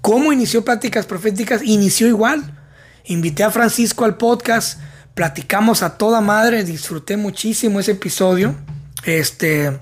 [0.00, 1.62] ¿Cómo inició Pláticas Proféticas?
[1.62, 2.58] Inició igual.
[3.04, 4.80] Invité a Francisco al podcast,
[5.14, 8.54] platicamos a toda madre, disfruté muchísimo ese episodio.
[9.04, 9.78] Este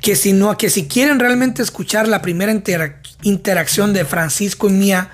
[0.00, 2.52] que si no, que si quieren realmente escuchar la primera
[3.22, 5.10] interacción de Francisco y mía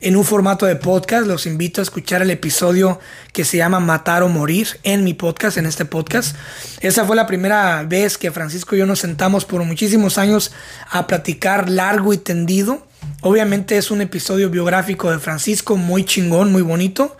[0.00, 3.00] en un formato de podcast, los invito a escuchar el episodio
[3.32, 6.36] que se llama Matar o Morir en mi podcast, en este podcast.
[6.80, 10.52] Esa fue la primera vez que Francisco y yo nos sentamos por muchísimos años
[10.90, 12.86] a platicar largo y tendido.
[13.22, 17.16] Obviamente es un episodio biográfico de Francisco, muy chingón, muy bonito.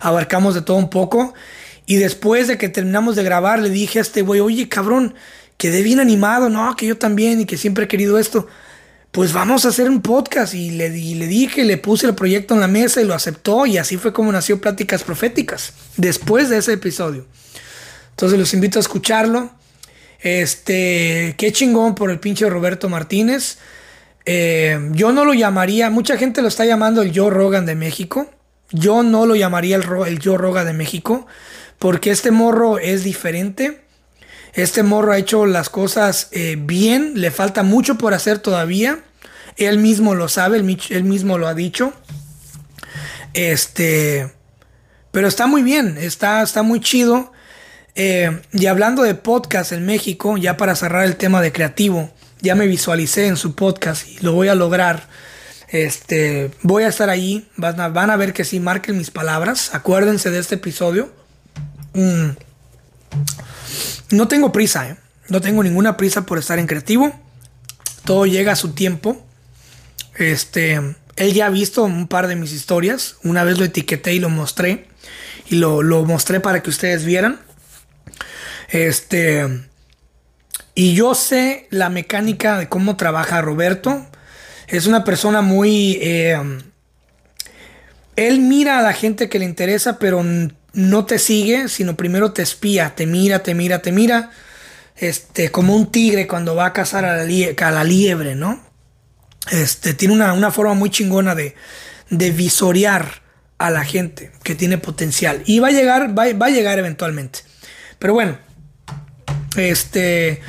[0.00, 1.34] Abarcamos de todo un poco.
[1.86, 5.14] Y después de que terminamos de grabar, le dije a este güey, oye cabrón,
[5.56, 8.46] quedé bien animado, no, que yo también y que siempre he querido esto.
[9.10, 12.60] Pues vamos a hacer un podcast y le, le dije, le puse el proyecto en
[12.60, 16.72] la mesa y lo aceptó y así fue como nació Pláticas Proféticas, después de ese
[16.72, 17.26] episodio.
[18.10, 19.50] Entonces los invito a escucharlo.
[20.20, 23.58] Este, qué chingón por el pinche Roberto Martínez.
[24.24, 28.30] Eh, yo no lo llamaría, mucha gente lo está llamando el Joe Rogan de México.
[28.70, 31.26] Yo no lo llamaría el, el Joe Rogan de México
[31.78, 33.81] porque este morro es diferente.
[34.52, 39.00] Este morro ha hecho las cosas eh, bien, le falta mucho por hacer todavía.
[39.56, 41.92] Él mismo lo sabe, él, mismo lo ha dicho.
[43.32, 44.30] Este,
[45.10, 47.32] pero está muy bien, está, está muy chido.
[47.94, 52.54] Eh, y hablando de podcast en México, ya para cerrar el tema de creativo, ya
[52.54, 55.08] me visualicé en su podcast y lo voy a lograr.
[55.68, 59.74] Este, voy a estar ahí, van a, van a ver que sí marquen mis palabras.
[59.74, 61.10] Acuérdense de este episodio.
[61.94, 62.30] Mm.
[64.12, 64.96] No tengo prisa, ¿eh?
[65.28, 67.12] no tengo ninguna prisa por estar en creativo.
[68.04, 69.24] Todo llega a su tiempo.
[70.16, 70.74] Este,
[71.16, 73.16] él ya ha visto un par de mis historias.
[73.24, 74.88] Una vez lo etiqueté y lo mostré.
[75.48, 77.40] Y lo, mostré para que ustedes vieran.
[78.68, 79.66] Este.
[80.74, 84.06] Y yo sé la mecánica de cómo trabaja Roberto.
[84.66, 85.98] Es una persona muy.
[86.02, 86.38] Eh,
[88.16, 90.22] él mira a la gente que le interesa, pero
[90.72, 94.30] no te sigue, sino primero te espía, te mira, te mira, te mira,
[94.96, 98.62] este, como un tigre cuando va a cazar a la, liebre, ¿no?
[99.50, 101.54] Este, tiene una, forma muy chingona de,
[102.10, 103.22] de, visorear
[103.58, 105.42] a la gente que tiene potencial.
[105.46, 107.40] Y va a llegar, va, va a llegar eventualmente.
[107.98, 108.38] Pero bueno,
[109.56, 110.40] este,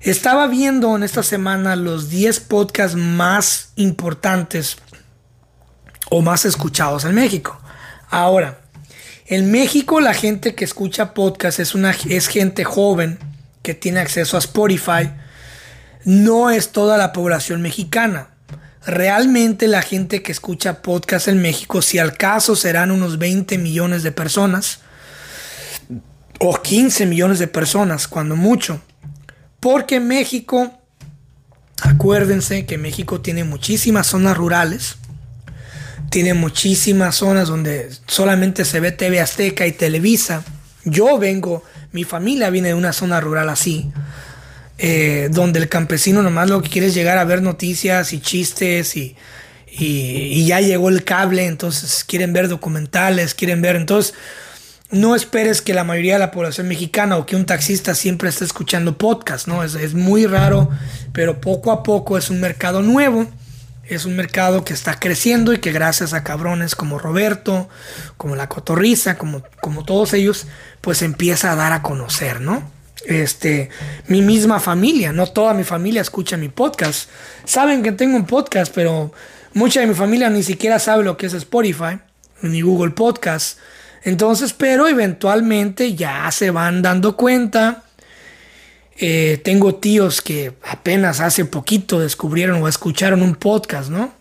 [0.00, 4.78] estaba viendo en esta semana los 10 podcasts más importantes
[6.10, 7.60] o más escuchados en México.
[8.08, 8.60] Ahora,
[9.30, 13.16] en México la gente que escucha podcast es, una, es gente joven
[13.62, 15.08] que tiene acceso a Spotify.
[16.04, 18.30] No es toda la población mexicana.
[18.84, 24.02] Realmente la gente que escucha podcast en México, si al caso serán unos 20 millones
[24.02, 24.80] de personas,
[26.40, 28.80] o 15 millones de personas, cuando mucho.
[29.60, 30.72] Porque México,
[31.82, 34.96] acuérdense que México tiene muchísimas zonas rurales
[36.10, 40.44] tiene muchísimas zonas donde solamente se ve TV Azteca y Televisa.
[40.84, 43.90] Yo vengo, mi familia viene de una zona rural así,
[44.78, 48.96] eh, donde el campesino nomás lo que quiere es llegar a ver noticias y chistes
[48.96, 49.14] y,
[49.70, 54.14] y, ya llegó el cable, entonces quieren ver documentales, quieren ver, entonces
[54.90, 58.44] no esperes que la mayoría de la población mexicana o que un taxista siempre esté
[58.44, 59.62] escuchando podcast, ¿no?
[59.62, 60.70] Es, es muy raro,
[61.12, 63.28] pero poco a poco es un mercado nuevo
[63.90, 67.68] es un mercado que está creciendo y que gracias a cabrones como Roberto,
[68.16, 70.46] como La Cotorriza, como, como todos ellos,
[70.80, 72.70] pues empieza a dar a conocer, ¿no?
[73.04, 73.68] Este,
[74.06, 77.10] mi misma familia, no toda mi familia escucha mi podcast.
[77.44, 79.12] Saben que tengo un podcast, pero
[79.54, 81.98] mucha de mi familia ni siquiera sabe lo que es Spotify
[82.42, 83.58] ni Google Podcast.
[84.02, 87.82] Entonces, pero eventualmente ya se van dando cuenta
[88.98, 94.12] eh, tengo tíos que apenas hace poquito descubrieron o escucharon un podcast, ¿no?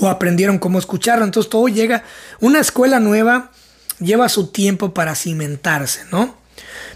[0.00, 1.24] O aprendieron cómo escucharlo.
[1.24, 2.04] Entonces todo llega,
[2.40, 3.50] una escuela nueva
[3.98, 6.36] lleva su tiempo para cimentarse, ¿no?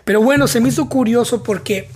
[0.04, 1.88] Pero bueno, se me hizo curioso porque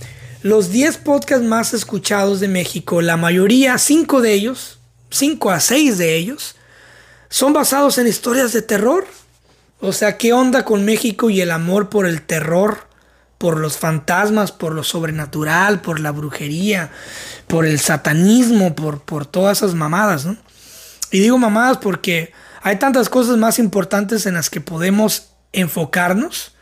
[0.43, 4.79] los 10 podcasts más escuchados de México, la mayoría, 5 de ellos,
[5.11, 6.57] 5 a 6 de ellos,
[7.29, 9.07] son basados en historias de terror.
[9.81, 12.87] O sea, ¿qué onda con México y el amor por el terror?
[13.39, 16.91] Por los fantasmas, por lo sobrenatural, por la brujería,
[17.47, 20.37] por el satanismo, por, por todas esas mamadas, ¿no?
[21.11, 22.33] Y digo mamadas porque
[22.63, 26.55] hay tantas cosas más importantes en las que podemos enfocarnos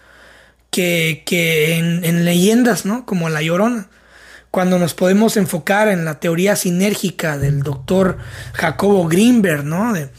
[0.73, 3.05] que, en, leyendas, ¿no?
[3.05, 3.89] Como La Llorona.
[4.51, 8.19] Cuando nos podemos enfocar en la teoría sinérgica del doctor
[8.55, 9.95] Jacobo Greenberg, ¿no?
[9.97, 10.11] Eh,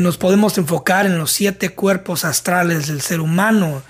[0.00, 3.82] nos podemos enfocar en los siete cuerpos astrales del ser humano.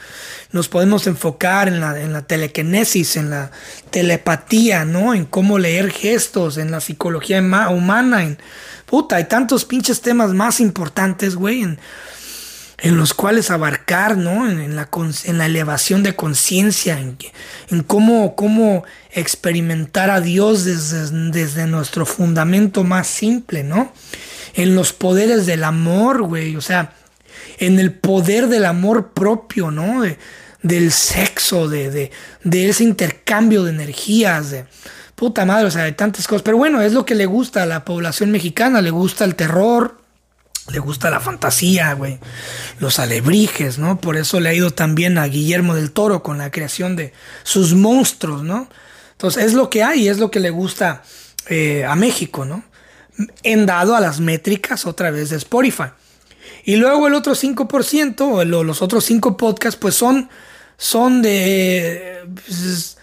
[0.53, 3.51] Nos podemos enfocar en la, en telequinesis, en la
[3.91, 5.15] telepatía, ¿no?
[5.15, 7.41] En cómo leer gestos, en la psicología
[7.71, 8.25] humana.
[8.25, 8.39] En,
[8.87, 11.63] puta, hay tantos pinches temas más importantes, güey.
[11.63, 11.79] En,
[12.83, 14.49] en los cuales abarcar, ¿no?
[14.49, 14.89] En, la,
[15.25, 17.17] en la, elevación de conciencia, en,
[17.71, 23.93] en cómo, cómo, experimentar a Dios desde, nuestro fundamento más simple, ¿no?
[24.55, 26.95] En los poderes del amor, güey, o sea,
[27.61, 30.03] en el poder del amor propio, ¿no?
[30.63, 32.11] del sexo, de, de,
[32.43, 34.67] de, ese intercambio de energías, de
[35.15, 36.43] puta madre, o sea, de tantas cosas.
[36.43, 40.01] Pero bueno, es lo que le gusta a la población mexicana, le gusta el terror,
[40.73, 42.19] le gusta la fantasía, güey.
[42.79, 44.01] Los alebrijes, ¿no?
[44.01, 47.75] Por eso le ha ido también a Guillermo del Toro con la creación de sus
[47.75, 48.69] monstruos, ¿no?
[49.13, 51.03] Entonces es lo que hay, es lo que le gusta
[51.49, 52.65] eh, a México, ¿no?
[53.43, 55.91] En dado a las métricas otra vez de Spotify.
[56.65, 60.29] Y luego el otro 5%, o los otros 5 podcasts, pues son,
[60.77, 62.99] son de, pues,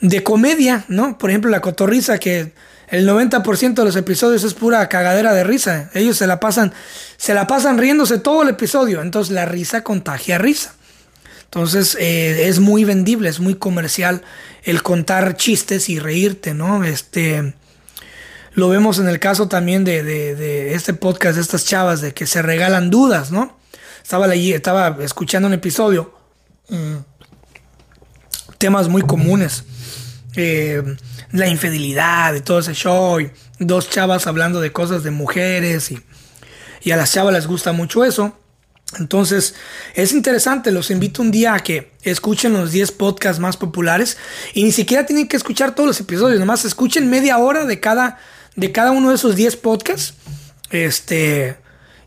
[0.00, 1.18] de comedia, ¿no?
[1.18, 2.52] Por ejemplo, La Cotorriza, que
[2.88, 5.90] el 90% de los episodios es pura cagadera de risa.
[5.94, 6.72] Ellos se la pasan,
[7.16, 9.02] se la pasan riéndose todo el episodio.
[9.02, 10.74] Entonces la risa contagia risa.
[11.44, 14.22] Entonces eh, es muy vendible, es muy comercial
[14.64, 16.84] el contar chistes y reírte, ¿no?
[16.84, 17.54] Este
[18.56, 22.40] lo vemos en el caso también de, este podcast de estas chavas de que se
[22.40, 23.58] regalan dudas, ¿no?
[24.02, 26.14] Estaba, estaba escuchando un episodio,
[26.70, 26.96] mm,
[28.56, 29.64] temas muy comunes.
[30.36, 30.82] Eh,
[31.32, 33.18] la infidelidad y todo ese show.
[33.58, 36.00] Dos chavas hablando de cosas de mujeres y,
[36.82, 38.38] y a las chavas les gusta mucho eso.
[38.98, 39.54] Entonces,
[39.94, 44.16] es interesante, los invito un día a que escuchen los 10 podcasts más populares
[44.54, 48.18] y ni siquiera tienen que escuchar todos los episodios, nomás escuchen media hora de cada,
[48.56, 50.14] de cada uno de esos 10 podcasts.
[50.70, 51.56] Este,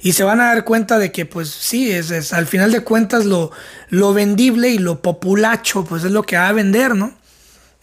[0.02, 2.82] y se van a dar cuenta de que, pues sí, es, es, al final de
[2.82, 3.52] cuentas lo,
[3.90, 7.14] lo vendible y lo populacho, pues es lo que va a vender, ¿no?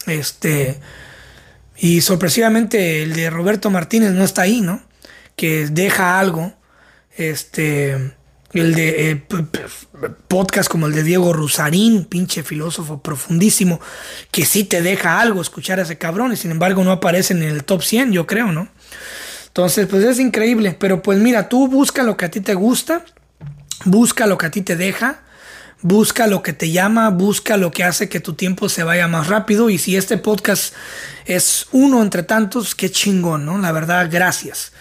[0.06, 0.78] Este,
[1.76, 4.82] y sorpresivamente el de Roberto Martínez no está ahí, ¿no?
[5.36, 6.54] Que deja algo.
[7.16, 8.15] Este.
[8.56, 9.22] El de eh,
[10.28, 13.80] podcast como el de Diego Rusarín, pinche filósofo profundísimo,
[14.30, 17.42] que sí te deja algo escuchar a ese cabrón y sin embargo no aparece en
[17.42, 18.68] el top 100, yo creo, ¿no?
[19.48, 20.76] Entonces, pues es increíble.
[20.78, 23.04] Pero pues mira, tú busca lo que a ti te gusta,
[23.84, 25.22] busca lo que a ti te deja
[25.82, 29.28] busca lo que te llama, busca lo que hace que tu tiempo se vaya más
[29.28, 29.70] rápido.
[29.70, 30.74] Y si este podcast
[31.26, 33.58] es uno entre tantos, qué chingón, ¿no?
[33.58, 34.72] La verdad, gracias.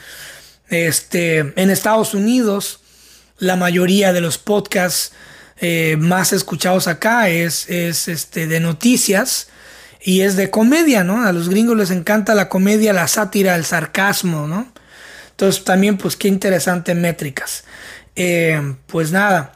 [0.70, 2.80] Este, en Estados Unidos,
[3.38, 5.14] la mayoría de los podcasts
[5.58, 9.48] eh, más escuchados acá es, es este, de noticias
[10.02, 11.24] y es de comedia, ¿no?
[11.24, 14.72] A los gringos les encanta la comedia, la sátira, el sarcasmo, ¿no?
[15.32, 17.66] Entonces también, pues qué interesante métricas.
[18.16, 19.56] Eh, pues nada,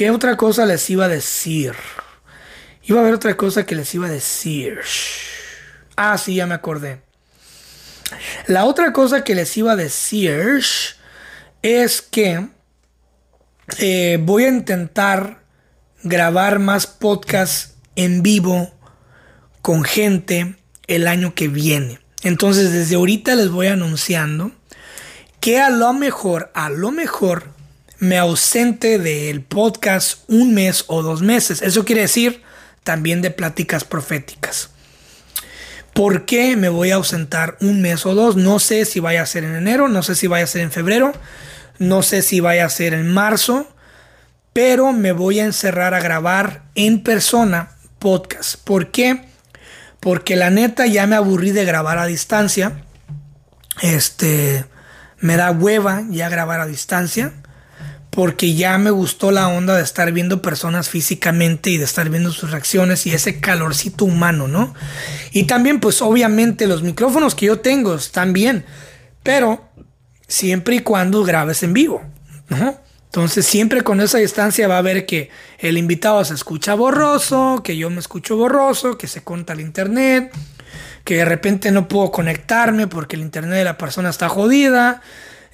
[0.00, 1.74] ¿Qué otra cosa les iba a decir?
[2.84, 4.80] Iba a haber otra cosa que les iba a decir.
[5.94, 7.02] Ah, sí, ya me acordé.
[8.46, 10.64] La otra cosa que les iba a decir
[11.60, 12.48] es que
[13.78, 15.42] eh, voy a intentar
[16.02, 18.72] grabar más podcasts en vivo
[19.62, 20.56] con gente
[20.86, 22.00] el año que viene.
[22.22, 24.52] Entonces desde ahorita les voy anunciando
[25.40, 27.44] que a lo mejor, a lo mejor
[27.98, 31.62] me ausente del podcast un mes o dos meses.
[31.62, 32.42] Eso quiere decir
[32.82, 34.70] también de pláticas proféticas.
[35.92, 38.36] ¿Por qué me voy a ausentar un mes o dos?
[38.36, 40.70] No sé si vaya a ser en enero, no sé si vaya a ser en
[40.70, 41.12] febrero,
[41.80, 43.66] no sé si vaya a ser en marzo,
[44.52, 48.56] pero me voy a encerrar a grabar en persona podcast.
[48.62, 49.24] ¿Por qué?
[49.98, 52.84] Porque la neta ya me aburrí de grabar a distancia.
[53.80, 54.66] Este,
[55.20, 57.32] me da hueva ya grabar a distancia
[58.10, 62.30] porque ya me gustó la onda de estar viendo personas físicamente y de estar viendo
[62.30, 64.74] sus reacciones y ese calorcito humano, ¿no?
[65.30, 68.66] Y también pues obviamente los micrófonos que yo tengo están bien,
[69.22, 69.70] pero
[70.30, 72.02] siempre y cuando grabes en vivo,
[72.48, 72.78] ¿no?
[73.06, 77.76] Entonces siempre con esa distancia va a ver que el invitado se escucha borroso, que
[77.76, 80.32] yo me escucho borroso, que se corta el internet,
[81.02, 85.02] que de repente no puedo conectarme porque el internet de la persona está jodida,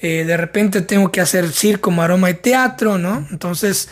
[0.02, 3.26] eh, de repente tengo que hacer circo, maroma y teatro, ¿no?
[3.30, 3.88] Entonces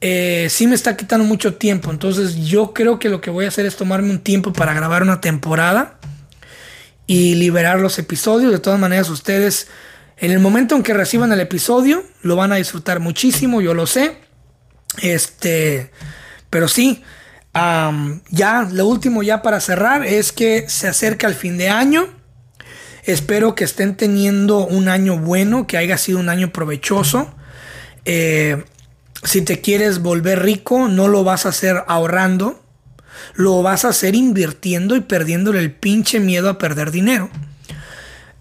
[0.00, 3.48] eh, sí me está quitando mucho tiempo, entonces yo creo que lo que voy a
[3.48, 5.98] hacer es tomarme un tiempo para grabar una temporada
[7.08, 9.66] y liberar los episodios, de todas maneras ustedes
[10.20, 13.86] en el momento en que reciban el episodio, lo van a disfrutar muchísimo, yo lo
[13.86, 14.18] sé.
[14.98, 15.90] Este,
[16.50, 17.02] pero sí,
[17.54, 22.06] ya lo último ya para cerrar es que se acerca el fin de año.
[23.04, 27.34] Espero que estén teniendo un año bueno, que haya sido un año provechoso.
[28.04, 28.62] Eh,
[29.24, 32.62] si te quieres volver rico, no lo vas a hacer ahorrando,
[33.34, 37.30] lo vas a hacer invirtiendo y perdiéndole el pinche miedo a perder dinero.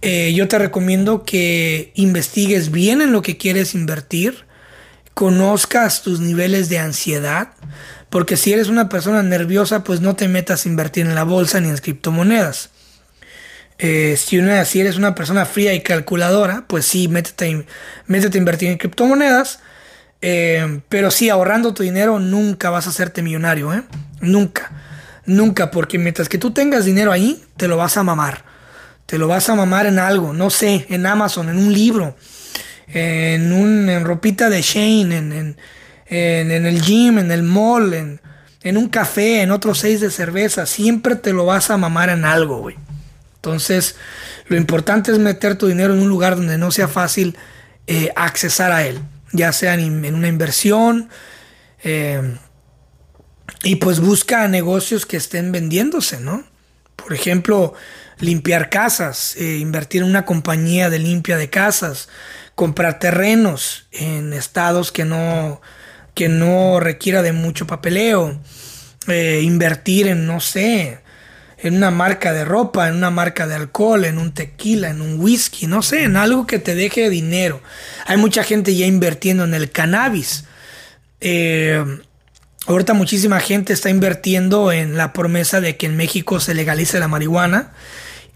[0.01, 4.45] Eh, yo te recomiendo que investigues bien en lo que quieres invertir,
[5.13, 7.49] conozcas tus niveles de ansiedad,
[8.09, 11.59] porque si eres una persona nerviosa, pues no te metas a invertir en la bolsa
[11.59, 12.69] ni en criptomonedas.
[13.77, 17.65] Eh, si, eres una persona fría y calculadora, pues sí, métete,
[18.07, 19.59] métete a invertir en criptomonedas.
[20.21, 23.83] Eh, pero sí, ahorrando tu dinero nunca vas a hacerte millonario, ¿eh?
[24.19, 24.71] Nunca.
[25.25, 28.48] Nunca, porque mientras que tú tengas dinero ahí, te lo vas a mamar.
[29.09, 32.15] Te lo vas a mamar en algo, no sé, en Amazon, en un libro,
[32.87, 35.57] en un en ropita de Shane, en,
[36.05, 38.21] en, el gym, en el mall, en,
[38.61, 40.67] en un café, en otros seis de cerveza.
[40.67, 42.75] Siempre te lo vas a mamar en algo, güey.
[43.37, 43.95] Entonces,
[44.47, 47.35] lo importante es meter tu dinero en un lugar donde no sea fácil
[47.87, 48.99] eh, accesar a él,
[49.31, 51.09] ya sea en, una inversión.
[51.83, 52.37] Eh,
[53.63, 56.43] y pues busca negocios que estén vendiéndose, ¿no?
[56.95, 57.73] Por ejemplo,
[58.19, 62.09] limpiar casas, eh, invertir en una compañía de limpia de casas,
[62.55, 65.61] comprar terrenos en estados que no,
[66.13, 68.39] que no requiera de mucho papeleo,
[69.07, 70.99] eh, invertir en, no sé,
[71.57, 75.19] en una marca de ropa, en una marca de alcohol, en un tequila, en un
[75.19, 77.61] whisky, no sé, en algo que te deje dinero.
[78.05, 80.45] Hay mucha gente ya invirtiendo en el cannabis.
[81.21, 81.83] Eh,
[82.65, 87.07] ahorita muchísima gente está invirtiendo en la promesa de que en México se legalice la
[87.07, 87.71] marihuana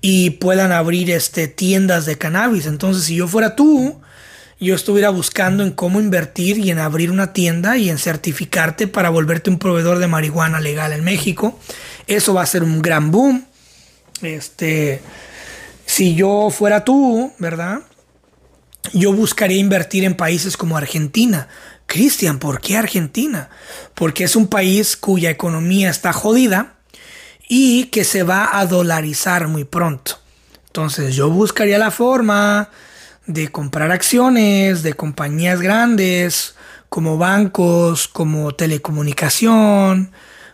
[0.06, 2.66] y puedan abrir este, tiendas de cannabis.
[2.66, 4.02] Entonces, si yo fuera tú,
[4.60, 9.10] yo estuviera buscando en cómo invertir y en abrir una tienda y en certificarte para
[9.10, 11.58] volverte un proveedor de marihuana legal en México.
[12.06, 13.46] Eso va a ser un gran boom.
[14.22, 15.00] Este,
[15.86, 17.80] si yo fuera tú, ¿verdad?
[18.92, 21.48] Yo buscaría invertir en países como Argentina.
[21.86, 23.50] Cristian, ¿por qué Argentina?
[23.94, 26.74] Porque es un país cuya economía está jodida
[27.48, 30.20] y que se va a dolarizar muy pronto.
[30.68, 32.70] Entonces yo buscaría la forma
[33.28, 36.56] de comprar acciones de compañías grandes
[36.90, 40.12] como bancos, como telecomunicación,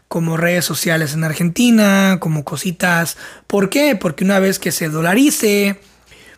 [0.07, 3.17] como redes sociales en Argentina, como cositas.
[3.47, 3.95] ¿Por qué?
[3.95, 5.79] Porque una vez que se dolarice,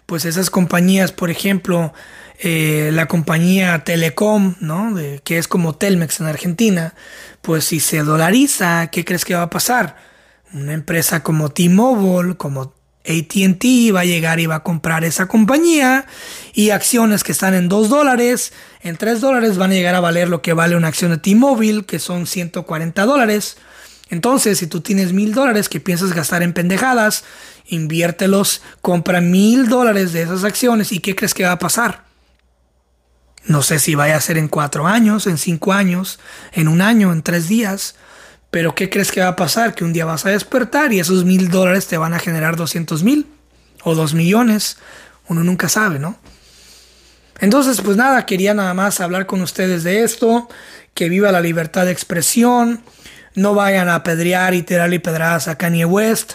[0.05, 1.93] pues esas compañías, por ejemplo,
[2.39, 4.95] eh, la compañía Telecom, ¿no?
[5.23, 6.95] que es como Telmex en Argentina,
[7.41, 10.10] pues si se dolariza, ¿qué crees que va a pasar?
[10.53, 12.73] Una empresa como T-Mobile, como
[13.03, 16.05] ATT va a llegar y va a comprar esa compañía
[16.53, 20.29] y acciones que están en 2 dólares, en 3 dólares van a llegar a valer
[20.29, 23.57] lo que vale una acción de T-Mobile, que son 140 dólares.
[24.09, 27.23] Entonces, si tú tienes mil dólares que piensas gastar en pendejadas,
[27.67, 32.03] inviértelos, compra mil dólares de esas acciones y ¿qué crees que va a pasar?
[33.45, 36.19] No sé si vaya a ser en 4 años, en 5 años,
[36.51, 37.95] en un año, en 3 días.
[38.51, 39.73] Pero ¿qué crees que va a pasar?
[39.73, 43.01] Que un día vas a despertar y esos mil dólares te van a generar 200
[43.03, 43.27] mil
[43.83, 44.77] o dos millones.
[45.27, 46.19] Uno nunca sabe, ¿no?
[47.39, 50.49] Entonces, pues nada, quería nada más hablar con ustedes de esto.
[50.93, 52.83] Que viva la libertad de expresión.
[53.33, 56.33] No vayan a apedrear y tirarle pedradas a Kanye West.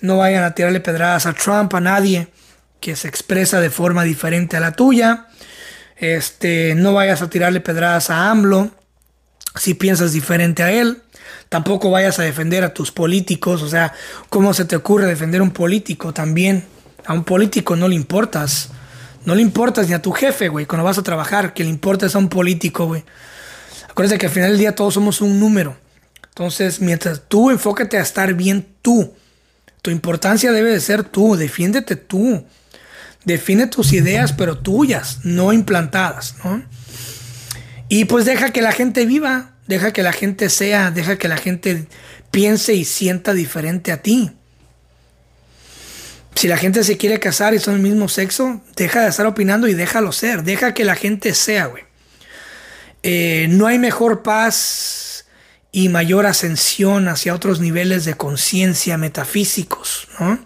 [0.00, 2.28] No vayan a tirarle pedradas a Trump, a nadie
[2.82, 5.26] que se expresa de forma diferente a la tuya.
[5.96, 8.70] Este, no vayas a tirarle pedradas a AMLO
[9.56, 11.01] si piensas diferente a él.
[11.52, 13.92] Tampoco vayas a defender a tus políticos, o sea,
[14.30, 16.64] ¿cómo se te ocurre defender a un político también?
[17.04, 18.70] A un político no le importas.
[19.26, 22.14] No le importas ni a tu jefe, güey, cuando vas a trabajar, que le importas
[22.14, 23.04] a un político, güey.
[23.86, 25.76] Acuérdate que al final del día todos somos un número.
[26.30, 29.12] Entonces, mientras tú enfócate a estar bien tú,
[29.82, 32.46] tu importancia debe de ser tú, defiéndete tú.
[33.26, 36.62] Define tus ideas, pero tuyas, no implantadas, ¿no?
[37.90, 39.51] Y pues deja que la gente viva.
[39.72, 41.86] Deja que la gente sea, deja que la gente
[42.30, 44.30] piense y sienta diferente a ti.
[46.34, 49.68] Si la gente se quiere casar y son el mismo sexo, deja de estar opinando
[49.68, 50.42] y déjalo ser.
[50.42, 51.84] Deja que la gente sea, güey.
[53.02, 55.24] eh, no hay mejor paz
[55.72, 60.38] y mayor ascensión hacia otros niveles de conciencia metafísicos, ¿no?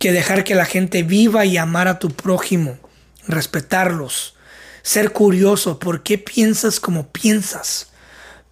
[0.00, 2.80] Que dejar que la gente viva y amar a tu prójimo,
[3.28, 4.34] respetarlos,
[4.82, 7.93] ser curioso, ¿por qué piensas como piensas?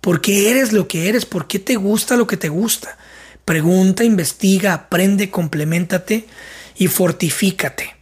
[0.03, 1.25] ¿Por qué eres lo que eres?
[1.25, 2.99] ¿Por qué te gusta lo que te gusta?
[3.45, 6.27] Pregunta, investiga, aprende, complementate
[6.77, 7.95] y fortifícate.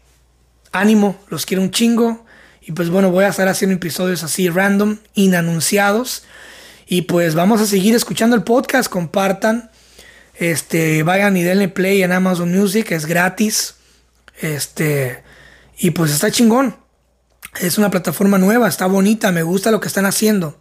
[0.72, 2.24] Ánimo, los quiero un chingo.
[2.62, 6.24] Y pues bueno, voy a estar haciendo episodios así random, inanunciados.
[6.86, 9.70] Y pues vamos a seguir escuchando el podcast, compartan.
[10.36, 13.74] Este, vayan y denle play en Amazon Music, es gratis.
[14.40, 15.22] Este,
[15.78, 16.76] y pues está chingón.
[17.60, 20.59] Es una plataforma nueva, está bonita, me gusta lo que están haciendo.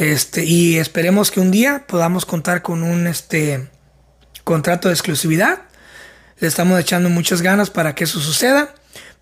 [0.00, 3.68] Este, y esperemos que un día podamos contar con un este,
[4.44, 5.64] contrato de exclusividad.
[6.38, 8.74] Le estamos echando muchas ganas para que eso suceda,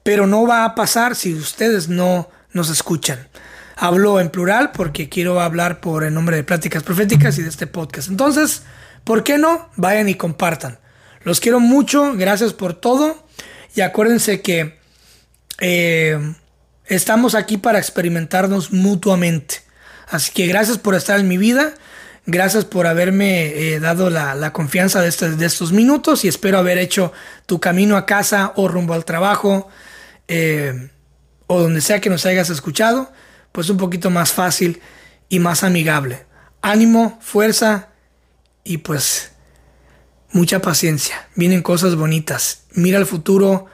[0.04, 3.26] pero no va a pasar si ustedes no nos escuchan.
[3.74, 7.66] Hablo en plural porque quiero hablar por el nombre de Pláticas Proféticas y de este
[7.66, 8.08] podcast.
[8.08, 8.62] Entonces,
[9.02, 9.70] ¿por qué no?
[9.74, 10.78] Vayan y compartan.
[11.24, 13.26] Los quiero mucho, gracias por todo
[13.74, 14.78] y acuérdense que
[15.58, 16.34] eh,
[16.86, 19.66] estamos aquí para experimentarnos mutuamente.
[20.10, 21.74] Así que gracias por estar en mi vida.
[22.26, 27.12] Gracias por haberme eh, dado la, confianza de estos, minutos y espero haber hecho
[27.46, 29.68] tu camino a casa o rumbo al trabajo
[30.28, 30.90] eh,
[31.46, 33.10] o donde sea que nos hayas escuchado,
[33.50, 34.82] pues un poquito más fácil
[35.30, 36.26] y más amigable.
[36.60, 37.88] Ánimo, fuerza
[38.62, 39.32] y pues
[40.32, 41.28] mucha paciencia.
[41.34, 42.64] Vienen cosas bonitas.
[42.72, 43.66] Mira el futuro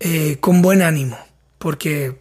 [0.00, 1.18] eh, con buen ánimo
[1.56, 2.18] porque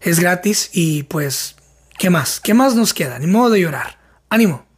[0.00, 1.56] es gratis y pues
[1.98, 2.38] ¿Qué más?
[2.38, 3.18] ¿Qué más nos queda?
[3.18, 3.98] Ni modo de llorar.
[4.30, 4.67] Ánimo.